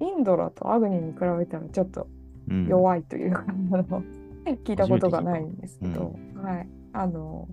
[0.00, 2.06] インドラとアグニに比べたらちょっと
[2.50, 2.66] うん。
[2.66, 3.84] 弱いというか、あの
[4.64, 6.68] 聞いたことがないんですけど、初はい。
[6.92, 7.48] あの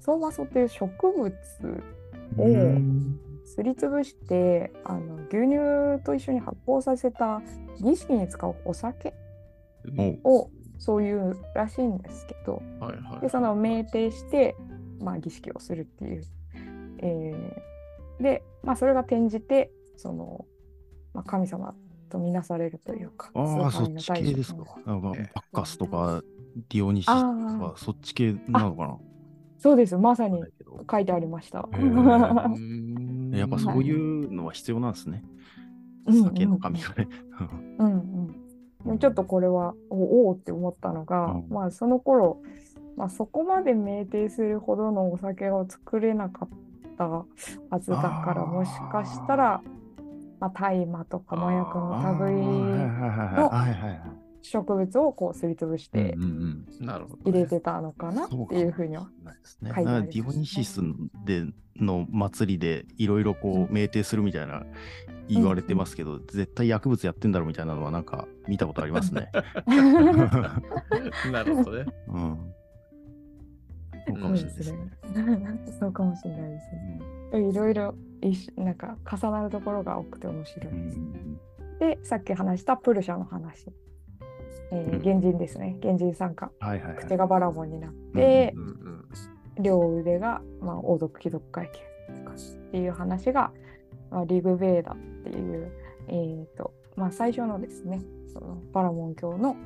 [0.00, 1.32] ソーマソっていう植物
[2.38, 3.18] をうん。
[3.44, 7.42] すりつぶしてあの牛乳と一緒に発酵させた
[7.80, 9.14] 儀式に使うお酒
[10.24, 13.20] おをそういうらしいんですけどはいはい。
[13.20, 14.56] でその酩酊して、
[15.00, 16.24] まあ、儀式をするっていう、
[16.98, 20.44] えーで、まあ、それが転じてその、
[21.14, 21.74] まあ、神様
[22.08, 24.64] とみなされるというかああ、そっち系ですか？
[24.86, 26.22] なんかバッカスとか
[26.68, 28.98] ディオニシスあはそっち系なのかな？
[29.58, 30.44] そうです、まさに
[30.88, 31.68] 書いてありました。
[33.36, 33.92] やっぱそうい
[34.26, 35.24] うのは必要なんですね。
[36.06, 37.08] うんうん酒の神がね。
[37.78, 38.36] うんうん、
[38.98, 41.46] ちょっとこれはおおーって思ったのが、うん。
[41.48, 42.42] まあその頃、
[42.96, 46.48] まあ、そこまで酩酊するほどのお酒を作れなかっ
[46.96, 47.26] たは
[47.80, 49.62] ずだからもしかしたら、
[50.38, 56.14] まあ、大麻とか麻薬の類は植物をこうすりつぶして
[57.24, 59.04] 入れてたのかなそうかっていうふうには。
[59.04, 60.80] 書いてありますねだからディオニシス
[61.24, 64.64] での祭りでいろいろこう酩酊するみたいな
[65.28, 69.30] 言われてますけど、絶対薬物やってんだろうみたいなのはなんか見たことありますね。
[71.32, 71.86] なるほどね。
[72.08, 72.38] うん。
[74.06, 74.78] そうかもしれないですね
[75.36, 75.58] ね。。
[75.80, 77.48] そうかもしれないですね。
[77.48, 81.00] いろいろ一緒なんか重なるところが多くて面白いうんです。
[81.80, 83.66] で、さっき話したプルシャの話。
[84.72, 85.76] えーうん原人ですね。
[85.82, 86.50] 原人参加。
[86.60, 87.04] はいはいはい。
[87.04, 89.08] 口がバラモンになってう、んうん
[89.60, 93.52] 両腕が、まあ、王族貴族階級っていう話が、
[94.10, 95.72] まあ、リグベーダっていう、
[96.08, 98.02] えーとまあ、最初のですね
[98.32, 99.56] そのバラモン教の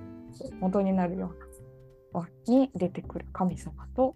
[0.60, 4.14] 元になるような輪に出てくる神様と、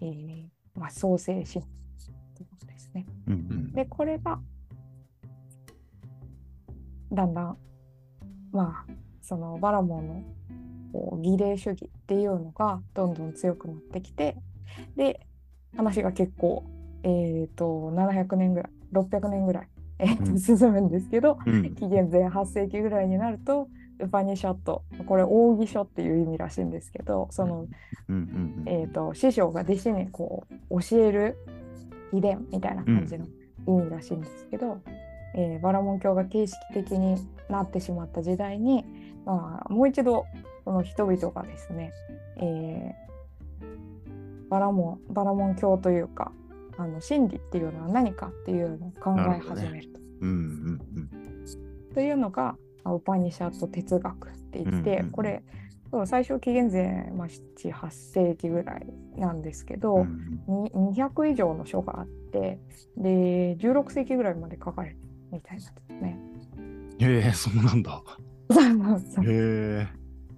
[0.00, 0.44] えー
[0.76, 1.62] まあ、創世神とい
[2.44, 3.06] うことですね。
[3.26, 4.38] うんうんでこれが
[7.12, 7.56] だんだん
[8.52, 8.92] まあ
[9.28, 10.22] そのバラモンの
[10.92, 14.36] こう儀礼主義っていうのがどんどん強くなってきて
[14.96, 15.20] で
[15.76, 16.64] 話が結構
[17.02, 19.68] えっ、と700年ぐらい600年ぐらい、
[19.98, 20.40] えーとうん。
[20.40, 21.74] 進むんですけどうん。
[21.74, 23.68] 紀元前8世紀ぐらいになると
[24.00, 27.66] ウパニシャットこれ奥義書っていう意味らしいんですけどその
[28.66, 31.36] えー、と師匠が弟子にこう教える
[32.12, 33.26] 秘伝みたいな感じの
[33.66, 34.80] 意味らしいんですけど、
[35.34, 37.16] えーバラモン教が形式的に
[37.50, 38.84] なってしまった時代に、
[39.28, 40.24] まあ、もう一度
[40.64, 41.92] この人々がですね、
[42.38, 43.08] えー
[44.48, 46.32] バラモンバラモン教というか
[46.78, 50.00] あの真理っていうのは何かっていうのを考え始めると。
[50.20, 50.80] うんうん
[51.94, 55.42] というのがまあウパニシャット哲学って言って、うんうんこれ
[55.90, 62.60] そう最初紀元前、まあ、7、8世紀ぐらいなんですけど、うんうんに200以上の書があって
[62.96, 65.00] で16世紀ぐらいまで書かれてる
[65.32, 66.18] みたいなんですね。
[67.00, 68.02] へえ、そうなんだ。
[68.50, 68.64] そう
[69.14, 69.86] そうへえ。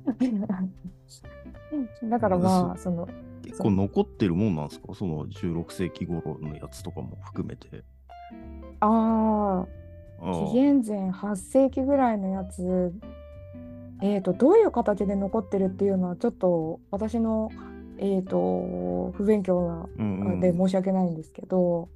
[2.09, 3.09] だからまあその
[3.43, 4.95] 結構残ってるもんなんですか？
[4.95, 7.85] その16世紀頃のやつとかも含めて。
[8.81, 9.67] あ
[10.21, 12.93] あ紀元前8世紀ぐらいのやつ
[14.03, 17.51] えー、とどういう形で残ってるっていうのはちょっと私の、
[17.99, 21.91] えー、と不勉強なうんうんで申し訳ないんですけど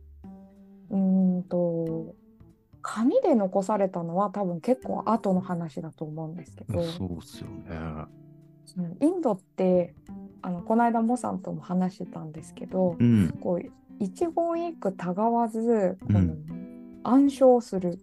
[0.90, 2.14] うーんと
[2.86, 7.64] 紙で残されたのは多分結構後の話だと思うんですけど、そうっすよね。
[7.70, 9.94] うんインドって
[10.42, 13.30] あのこの間モさんとも話してたんですけど、うん。
[13.40, 13.70] こう
[14.00, 17.98] 一言一句たがわずこの、うん暗唱する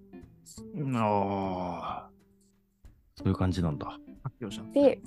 [0.96, 2.10] ああ。
[3.16, 4.00] そういう感じなんだ。
[4.24, 4.64] 発表者。
[4.74, 5.02] で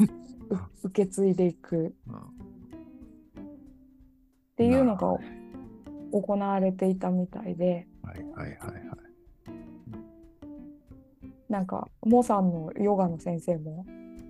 [0.51, 2.21] う受け継いでいくうんっ
[4.57, 5.17] ていうのが
[6.13, 9.04] 行われていたみたいではいはいはいはい。
[11.49, 13.85] なんかモさんのヨガの先生も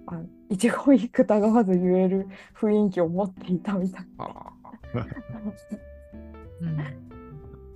[0.06, 4.06] あ一言一句たがわず言える雰囲気を持っていたみたい。
[4.18, 4.52] あ
[6.60, 7.04] うん。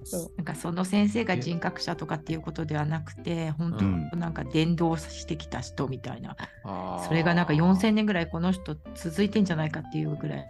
[0.04, 0.32] そう。
[0.36, 10.46] なんかその先生が人格者とかっていうことではなくて本当なんか伝道してきた人みたいな、あそれがなんか4000年ぐらいこの人続いてんじゃないかっていうぐらい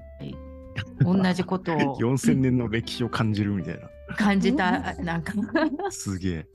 [1.05, 3.81] 同じことを 4000年の歴史を感じるみたい
[4.17, 5.35] 感じたなんか。
[5.35, 5.91] な。
[5.91, 6.47] すげえ。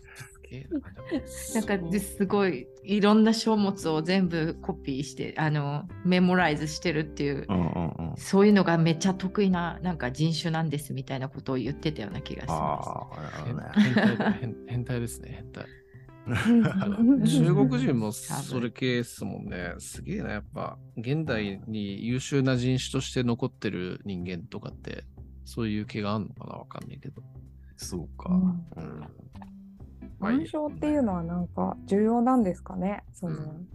[1.54, 8.16] なんかですごいいろんな書物を全部コピーしてあのメモライズしてるっていううんうんうん。
[8.18, 12.82] そういうのがめっちゃ得意ななんか人種なんですみたいなことを言ってたような気がしま
[13.46, 13.54] す。
[13.54, 13.84] ね。
[13.84, 15.66] 変態だ変 変態ですね、変態。
[17.26, 19.74] 中国人もそれ系っすもんね。
[19.80, 20.78] すげえな、やっぱ。
[20.96, 25.04] 現代に優秀な人種として残ってる人間とかって、
[25.44, 27.22] そういう気があるのかなわかんないけど。
[27.76, 28.30] そうか。
[28.30, 28.42] うん
[28.78, 29.02] うん。
[30.26, 33.04] 暗唱っていうのはなんか重要なんですかね？
[33.14, 33.68] その、うん。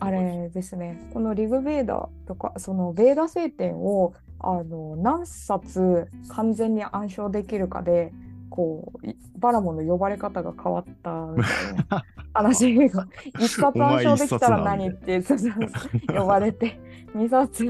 [0.00, 1.08] あれですね。
[1.12, 8.12] このリグベーダとかそのベーダ聖典をあの何冊完全に暗唱できるかで
[8.50, 12.04] こういバラモンの呼ばれ方が変わったみたいな
[12.34, 13.06] 話が
[13.40, 16.78] 一冊暗唱できたら何ってそうそうそう呼ばれて
[17.14, 17.64] 二冊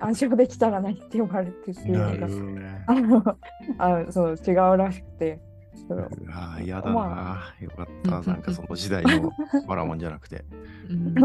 [0.00, 2.84] 暗唱できたら何って呼ばれてっていうなのがね。
[2.86, 3.36] あの
[3.78, 5.49] あのそう違うらしくて。
[6.30, 6.92] ああ、嫌だな。
[6.92, 8.10] まよかった。
[8.22, 9.30] なんかその時代の
[9.66, 10.44] バラモンじゃなくて。
[10.88, 11.14] うん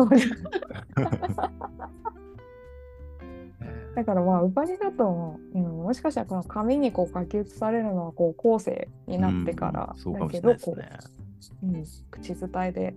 [3.95, 11.01] だからまあウパニだとも、うん、もしかしたらこの紙にこう書き写されるのはこう後世になってからうんそうかもしだけどこれないで
[11.39, 11.57] すね。
[11.63, 12.95] う、うん、口伝えで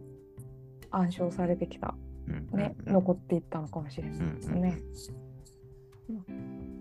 [0.90, 1.94] 暗唱されてきた、
[2.26, 4.82] うんねうん残っていったのかもしれないですね。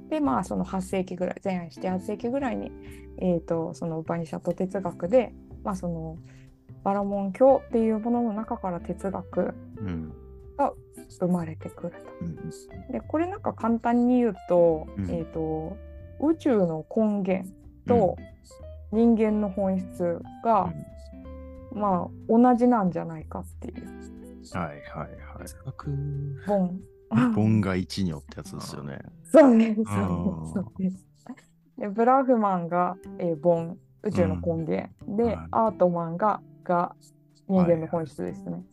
[0.10, 2.72] でまあその8世紀ぐらい前半して8世紀ぐらいに、
[3.20, 5.34] えー、とそのウパニシャット哲学で、
[5.64, 6.18] まあ、その
[6.84, 10.14] バラモン教っていうものの中から哲学うん
[11.10, 11.98] 生まれてくると。
[12.22, 12.92] うん。
[12.92, 15.10] でこれなんか簡単に言うと,、うん。
[15.10, 15.78] えー、と
[16.20, 17.46] 宇宙の根源
[17.88, 18.18] と
[18.92, 20.74] 人間の本質が、
[21.72, 23.88] まあ同じなんじゃないかっていう。
[24.54, 25.18] はいはいはい。
[25.66, 25.90] 学
[27.10, 27.34] ボン。
[27.34, 29.00] ボンが一によってやつですよね。
[29.26, 29.84] そうです。
[29.84, 31.06] そうです。
[31.78, 36.96] でブラフマンが、えーボン宇宙の根源、で、はいアートマンがが
[37.48, 38.64] 人間の本質ですね。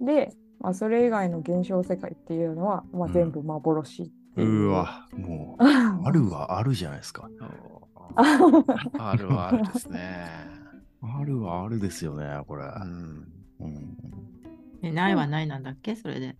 [0.00, 4.66] で、まあ、それ以外の現象世界っていうのは、まあ、うん全部幻っていう。
[4.66, 7.28] うわ、もう、あ あるはあるじゃないですか。
[8.16, 10.26] あるはあるですね。
[11.02, 12.64] あるはあるですよね、これ。
[12.64, 13.96] うんうん
[14.82, 15.94] えないはないなんだっけ？
[15.96, 16.36] それで。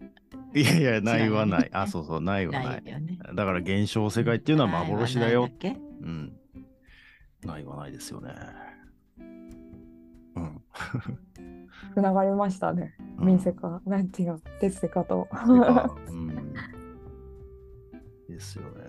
[0.54, 1.68] いやいや、ないはな違い。
[1.72, 2.90] あ、そうそう、ないはなないい。
[2.90, 3.18] よね。
[3.34, 5.50] だから現象世界っていうのは幻だよないは。
[5.62, 6.36] ないんだっうん。
[7.48, 8.32] ないはないですよね。
[10.36, 10.62] うん。
[11.94, 12.94] つながりましたね。
[13.18, 15.26] うん民生か、なんていうの、鉄セかと。
[16.08, 16.52] うん。
[18.28, 18.84] ですよね。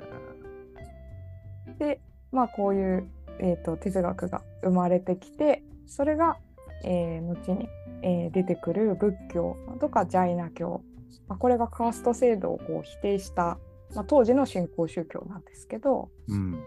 [1.79, 1.99] で、
[2.31, 6.37] まあ、こういう、えー、と哲学が生まれてきてそれが、
[6.83, 7.69] えー後に、
[8.03, 10.81] えー出てくる仏教とかジャイナ教、
[11.27, 13.57] まあ、これがカースト制度をこう否定した、
[13.95, 16.63] まあ、当時の新興宗教なんですけどうん。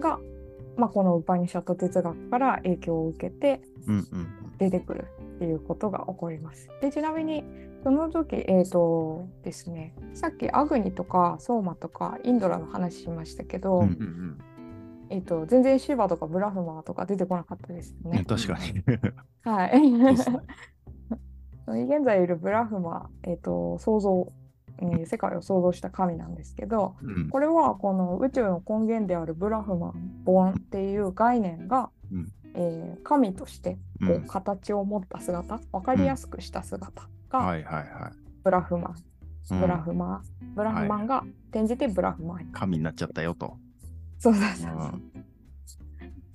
[0.00, 0.18] が、
[0.76, 3.60] まあ、このウパニシャット哲学から影響を受けて
[4.58, 5.06] 出てくる
[5.36, 6.68] っていうことが起こります。
[6.80, 7.44] でちなみに
[7.82, 14.38] その時えっ、とですねさっきアグニとかソーマとかインドラの話しましたけど、うんうんうん
[15.08, 18.10] えっと全然シーバとかブラフマーとか出てこなかったですようん。
[18.12, 18.24] ね。
[18.26, 18.82] 確かに。
[19.44, 19.80] はい。
[21.66, 24.32] 現在いるブラフマー、えっと創造、
[24.78, 27.28] えー世界を創造した神なんですけど、うん。
[27.28, 32.32] これはこの宇宙の根源であるブラフマン、ボンっていう概念が、うん。
[32.54, 34.26] えー神としてこううん。
[34.26, 38.12] 形を持った姿、わかりやすくした姿がはいはいは
[38.44, 42.46] ブラフマン、ブラフマー、ブラフマンが転じてブラフマン。
[42.52, 43.56] 神になっちゃったよと。
[44.18, 44.72] そうそうそうそう。
[44.72, 45.12] うん。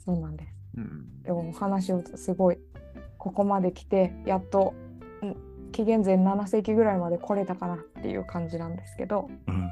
[0.04, 0.54] そうなんです。
[0.78, 1.22] うん。
[1.24, 2.58] でもお話をすごい
[3.18, 4.81] ここまで来てやっとん
[5.72, 9.30] 紀元前7世紀ぐらいまで来れたかなっていう感じなんですけど。
[9.48, 9.70] うん。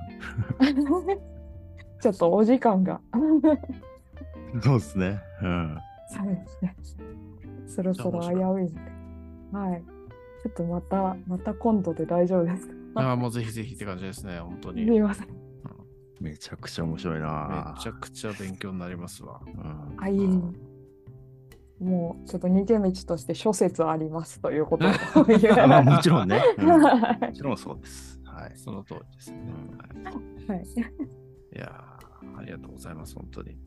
[2.01, 3.01] ちょっとお時間が。
[4.63, 5.19] そうですね。
[5.41, 5.77] うん。
[6.09, 6.75] そうですね。
[7.67, 8.71] そろそろ危ういので
[9.51, 9.83] はい。
[10.41, 12.73] ちょっとまたまた今度で大丈夫ですか？
[12.95, 14.85] ああ、もうぜひぜひって感じですね、本当すに。
[14.85, 15.27] みません。
[16.19, 19.39] めちゃくちゃ面白いなめちゃくちゃ勉強になりますわ。
[19.45, 19.95] うん。
[19.97, 20.41] あいい
[21.79, 24.85] もうちょっと逃げ道として諸説ありますということ
[25.67, 26.41] まあもちろんね。
[26.57, 28.19] うん もはちろんそうです。
[28.25, 28.51] はい。
[28.55, 29.39] その通りですね。
[29.39, 33.57] うんはい、いいやーありがとうございます、本当に。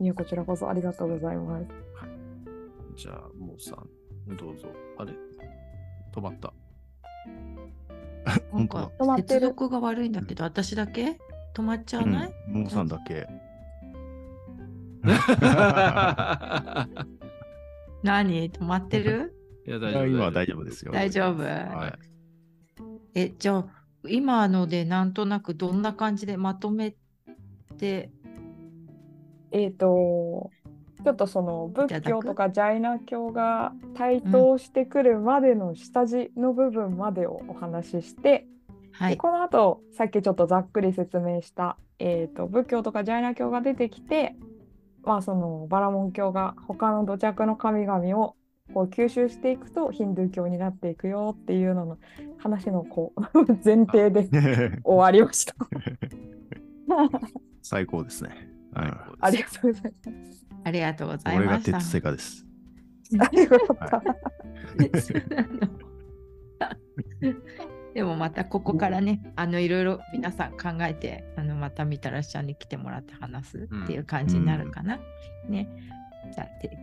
[0.00, 1.66] いやこちらこそありがとうございます
[2.96, 4.68] じゃあ、もうさん、どうぞ。
[4.96, 5.12] あれ
[6.12, 6.52] 止まった。
[8.52, 11.18] なんか止まってる接続が悪いんだけど、私だけ？
[11.54, 13.26] 止まっちゃわない、うん、モーさんだけ。
[18.02, 18.50] 何？
[18.50, 19.34] 止まってる？
[19.66, 20.02] いや、い大丈夫。
[20.02, 20.92] や今は大丈夫ですよ。
[20.92, 21.94] 大丈夫、は
[23.14, 23.20] い。
[23.20, 23.66] え、じゃあ、
[24.08, 26.94] 今のでなんとなくどんな感じでまとめ
[27.78, 28.10] て、
[29.50, 30.50] えっ、と、
[31.04, 38.46] ちょっとその仏教とかジャイナ教が台頭してくるまでの下地の部分までをお話しして、
[38.92, 44.34] はい、でこの後さっきちょっとざっくり説明した、えー、と仏教とかジャイナ教が出てきて、
[45.04, 48.36] まあ、そのバラモン教が他の土着の神々を
[48.74, 51.98] こう吸収していくとヒンドゥー教になっていくよっていうのの
[52.38, 53.20] 話のこう
[53.64, 54.28] 前提で
[54.84, 55.54] 終わりました。
[57.62, 58.30] 最高ですね。
[58.30, 60.46] はいうんありがとうございます。
[60.64, 61.78] ありがとうございこれがました。
[61.78, 62.46] 鉄セカです。
[63.18, 63.96] ありがとうござ
[64.84, 65.12] います。
[67.98, 75.00] でもまたここからね、あのいろいろ皆さん考えて、あのまたみたらしちゃんに来てもらって話すっていう感じになるかな。
[75.48, 75.68] ね。
[76.32, 76.78] じゃあで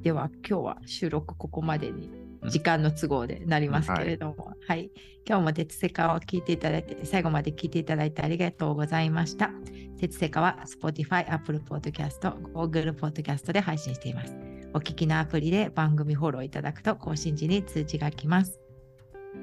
[0.00, 2.10] では今日は収録ここまでに
[2.48, 4.90] 時間の都合でなりますけれども、はい、
[5.28, 9.50] 今日も鉄セカを聞いていただいて、最後まで聞いていただいてありがとうございました。
[9.98, 14.34] 鉄セカは Spotify、Apple Podcast、Google Podcast で配信しています。
[14.72, 18.63] お聞きのアプリで番組フォローいただくと更新時に通知が来ます。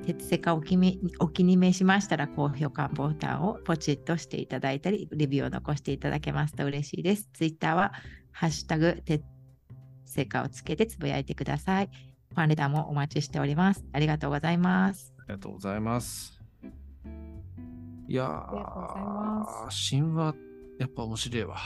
[0.05, 7.29] 鉄セカお気みお気に召しましたら、高評価ボタンをポチッとしていただいたり、レビューを残していただけますと嬉しいです。
[7.33, 7.93] ツイッターは、
[8.31, 9.23] ハッシュタグ、鉄
[10.05, 11.89] セカをつけてつぶやいてください。
[12.31, 13.85] ファンレターもお待ちしております。
[13.93, 15.13] ありがとうございます。
[15.19, 16.41] ありがとうございます。
[18.07, 20.35] いやありがとうございまー、神話、
[20.79, 21.57] やっぱ面白いわ。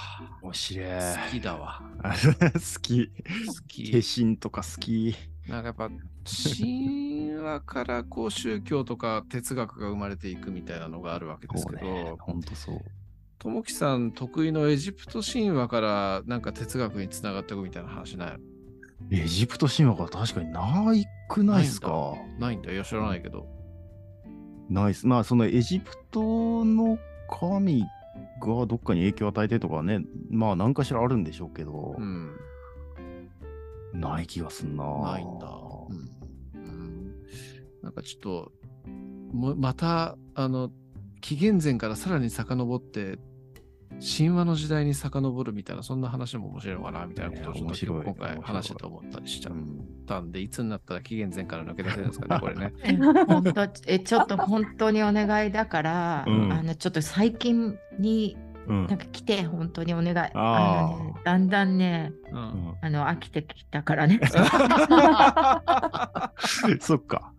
[0.41, 0.87] 面白い。
[0.87, 1.81] 好きだわ。
[2.03, 3.07] 好き。
[3.07, 4.21] 好化き。
[4.23, 5.15] 身とか好き。
[5.47, 5.89] なんかやっぱ、
[6.57, 12.17] 神話からこう宗教とか哲学が生まれていくみたいなのがあるわけですけど、。
[12.19, 12.79] ほんとそう。
[13.37, 18.37] ともきさん得意のエジプト神話からなんか哲学につながっていくみたいな話な
[19.11, 19.19] い？
[19.19, 22.13] エジプト神話が確かにないくないっすか？
[22.39, 23.45] ないんだよ、知らないけど。
[24.69, 25.05] ないっす。
[25.05, 26.97] まあ、そのエジプトの
[27.29, 27.83] 神
[28.41, 29.99] がどっかに影響を与えてとかね、
[30.31, 32.35] まあ、何かしらあるんでしょうけどう、ん。
[33.99, 34.83] ない気がすんな。
[34.83, 35.47] ないんだ。
[35.89, 35.97] うん。
[36.53, 37.15] うん
[37.81, 38.51] なんかちょっと、
[39.31, 40.71] もまた、あの、
[41.21, 43.19] 紀元前からさらに遡って、
[43.99, 52.73] 神話の時代に遡るみたいな、そんな話も面白いのかなみたいなことをちょっと今回話してて思ったりしちゃっうんたんで、いつになったら紀元前から抜け出せるんですかね、これね。
[53.27, 58.37] 本当えちょっと本当にお願いだから、うんあのちょっと最近に
[58.67, 60.17] うんなんか来て本当にお願い。
[60.33, 62.35] あーのね、だんだんねう。
[62.35, 64.19] うんんあの飽きてきたからね。
[66.79, 67.31] そっか。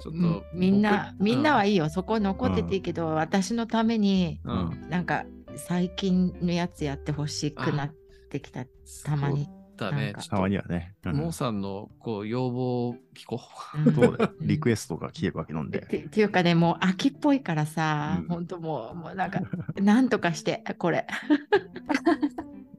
[0.00, 5.24] ちょっうんと、みんな僕みんなはいいよ、そこ残ってていいけど、私のためにうん、うんなんか
[5.56, 7.90] 最近のやつやってほしくなっ
[8.30, 8.64] てきた
[9.04, 9.48] たまに。
[9.84, 10.14] だね。
[10.28, 10.94] たまにはね。
[11.00, 13.40] うと、んモーさんのこう要望を聞こ
[13.74, 14.36] うう。
[14.40, 15.80] リクエエストが来てるわけなんで。
[15.80, 19.40] ってっていうかね、もう秋っぽいからさ、うん本当もう、もうなんか、
[19.80, 21.06] なんとかして、これ。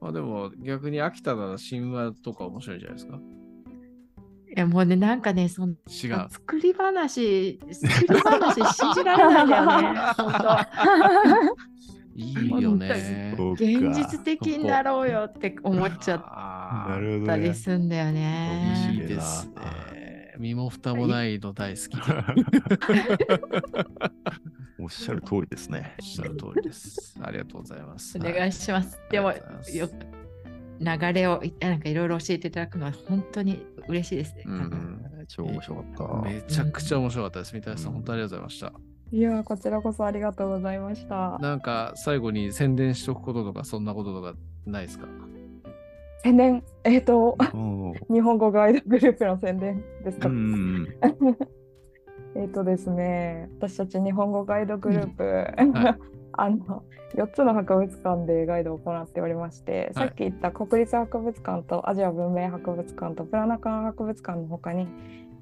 [0.00, 3.18] まあでも逆に秋田なら神話とか面白いんじゃないですか。
[4.56, 6.26] いやもうね、なんかね、その違う。
[6.30, 10.32] 作り話、作り話信じられないんだよね、 本
[12.18, 13.32] いいよね。
[13.54, 17.54] 現実的になろうよって思っちゃっあーなるほどねたり。
[17.54, 19.04] すんだよいいね。
[19.06, 20.34] ですね。
[20.36, 21.96] 身も蓋もないの大好き。
[24.80, 26.06] おっしゃる通りですねおっ。
[26.06, 27.16] しゃる通りです。
[27.22, 28.18] ありがとうございます。
[28.18, 29.00] お願いします。
[29.10, 29.88] でも、よ
[30.80, 34.44] 流れをいなんかいろいろ教えていただくのは本当に嬉しいですね。
[35.28, 35.84] 超面白かっ
[36.24, 36.28] た。
[36.28, 37.52] めちゃくちゃ面白かったです。
[37.52, 38.87] 三谷さん本当にありがとうございました。
[39.10, 41.38] いやー、こちらこそありがとうございました。
[41.40, 44.34] なんか最後に宣伝しとくこととか、そんなこととか
[44.66, 45.06] ないですか？
[46.24, 47.34] 宣伝、えっ、ー
[48.12, 50.28] 日本語ガイドグループの宣伝ですか？
[50.28, 50.86] うん。
[52.36, 55.98] えっとですね、私たち日本語ガイドグループ、はい
[56.40, 56.84] あの
[57.16, 64.86] 4つの博物館でガイドを行っておりまして、さっき言った国立博物館とアジア文明博物館とプラナカン博物館の他に、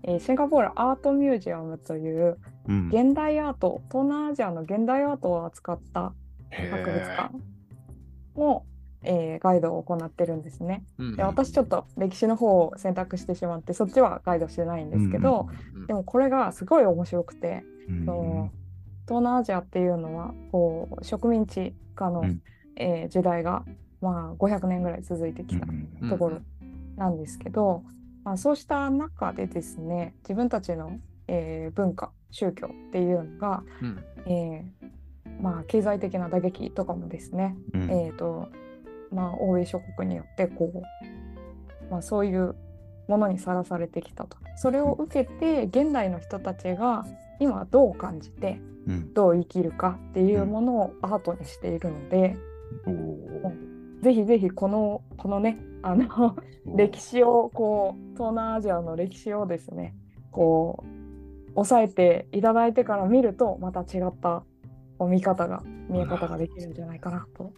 [0.03, 2.39] えーシンガポールアートミュージアムという
[2.69, 2.89] うん。
[2.89, 6.13] 現代アート、東南アジアの現代アートを扱った
[6.51, 7.31] 博物館
[8.35, 8.65] も、
[9.03, 10.85] えーガイドを行ってるんですね。
[10.99, 18.51] うんで私ちょっと歴史の方を選択してしまってそっちはガイドしてないんですけど、うんでもこれがすごい面白くて、うんその
[19.07, 22.43] 東南アジアっていうのはこう植民地化の、うん。
[22.77, 23.65] えー時代が、
[24.01, 25.67] まあ、500年ぐらい続いてきた
[26.03, 26.11] うん。
[26.11, 26.41] ところ
[26.97, 27.85] なんですけど、
[28.27, 30.99] まあ、そうした中でですね自分たちの、
[31.29, 34.05] えー文化宗教っていうのが、うん。
[34.27, 34.87] えー
[35.41, 37.83] まあ、経済的な打撃とかもですね、うん。
[37.91, 38.49] えーと
[39.13, 42.57] まあ、欧米諸国によってこう、まあ、そういう
[43.07, 44.37] ものにさらされてきたと。
[44.57, 47.07] それを受けて現代の人たちが
[47.39, 49.15] 今どう感じてうん。
[49.15, 52.37] どう生きるかっていうものをアートにしているので、
[52.87, 53.76] おー
[54.07, 59.97] ぜひぜひこのこのねあの歴史をこう東南アジアの歴史をですね
[60.31, 60.85] こ
[61.57, 64.45] う押さえていただいてから見るとまた違った
[65.01, 67.53] 見方が見え方ができるんじゃないかなと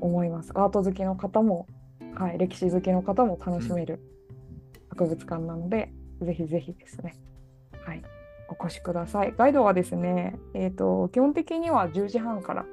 [0.00, 0.50] 思います。
[0.56, 1.68] アート好きの方も、
[2.16, 4.00] はい、歴史好きの方も楽しめる
[4.88, 7.14] 博物館なので、ぜひぜひですね、
[7.84, 8.02] はい、
[8.48, 9.34] お越しください。
[9.36, 12.64] ガイドはですね、えー、と基本的には10時半から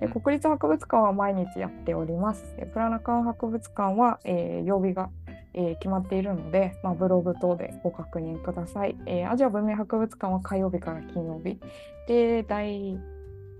[0.00, 2.56] で国立博物館は毎日やっております。
[2.56, 5.10] でプラナカン博物館は、えー曜日が、
[5.54, 8.96] えー決まっているので、まあ、ブログ等でご確認ください。
[9.06, 11.58] えーアジア文明博物館は火曜日から金曜日。
[12.06, 12.98] で、第、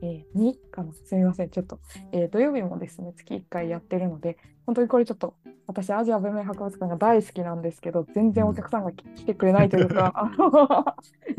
[0.02, 0.92] えー2かな？
[0.92, 1.50] すみません。
[1.50, 1.78] ちょっと、
[2.12, 4.36] えー土曜日もですね、月1回やってるので、
[4.66, 5.34] 本当にこれちょっと、
[5.66, 10.84] 私、アジア文明博物館が大好きなんですけど、全然お客さんが来来てくれないというか、あの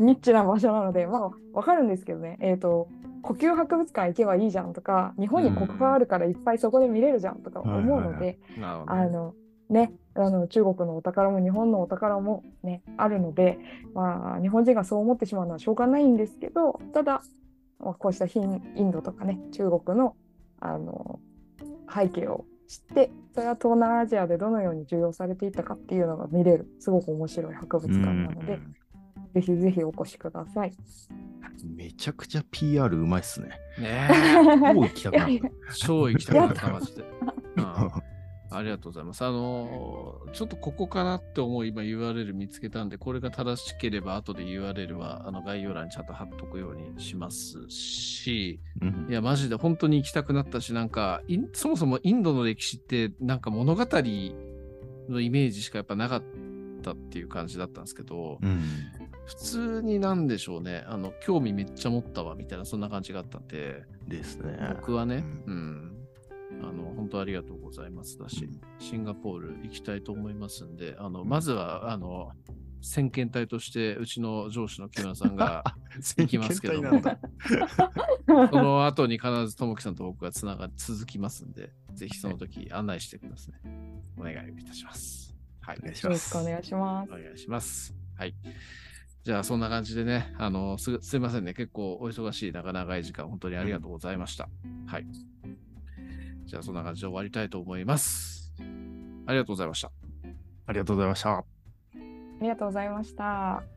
[0.04, 2.88] ニッチな場所なので、まあ、わかるんですけどね、えっ、と、
[3.22, 8.38] 呼吸博物館行けばいいじゃんとか、日本に国宝あるからいっぱいそこで見れるじゃんとか思うので、
[8.86, 9.34] あの、
[9.70, 13.58] ね、あの中国のお宝も日本のお宝もね、あるので、
[13.94, 17.22] まあ、日本人がそう思ってしまうのはしょうがないんですけど、ただ、まあ、
[17.92, 20.16] こうしたヒンインドとかね、中国の
[20.60, 21.20] あの
[21.92, 28.58] 背景を知って、それは東南アジアでどのように受容されていったかっていうのが見れる、すごく面白い博物館なので、
[29.34, 30.72] ぜひぜひお越しください。
[31.76, 33.50] めちゃくちゃ PR うまいっすね。
[33.78, 34.08] ね
[34.74, 35.74] もう行きたくなった。
[35.74, 37.04] 超行きたくなった、マジで。
[37.56, 38.13] うん
[38.56, 39.24] ありがとうございます。
[39.24, 49.06] あのーちょっとここかなって思い、今 URL 見つけたんで、これが正しければ、後で URL はあの概要欄にちゃんと貼っとくようにしますし、うん。
[49.08, 53.86] いや、マジで本当に行きたくなったし、なんか、そもそもインドの歴史って、なんか物語
[55.08, 56.22] のイメージしかやっぱなかっ
[56.82, 58.60] たっていう感じだったんですけど、うん。
[59.26, 64.58] 普通になんでしょうね、あの、興味めっちゃ持ったわ、みたいな、そんな感じがあったんで、ですね。
[64.76, 65.93] 僕はね、うん、
[66.62, 68.48] あの、本当ありがとうございますだし、
[68.78, 72.30] シンガポール行きたいと思いますんで、あの、まずは、あの、
[72.80, 75.64] 先見隊として、うちの上司の木村さんが
[76.18, 77.00] 行きますけども
[78.26, 83.54] その後に必ずともきさんと僕がつなが続きますんで、ぜひその時案内してください。
[84.18, 85.34] お願いいたします。
[85.62, 85.78] はい。
[85.78, 86.32] お願いしよろします。
[86.32, 87.12] くお願いします。
[87.12, 87.94] お願いします。
[88.16, 88.34] はい。
[89.24, 91.54] じゃあ、そんな感じでね、あの、すすいませんね。
[91.54, 94.50] 結構お忙しい、長々い時間、本当にありがとうございました。
[94.86, 95.06] はい。
[96.46, 98.52] じゃあ、そんな感じで終わりたいと思います。
[99.26, 99.90] ありがとうございました。
[100.66, 101.30] ありがとうございました。
[101.38, 101.44] あ
[102.40, 103.73] りがとうございました。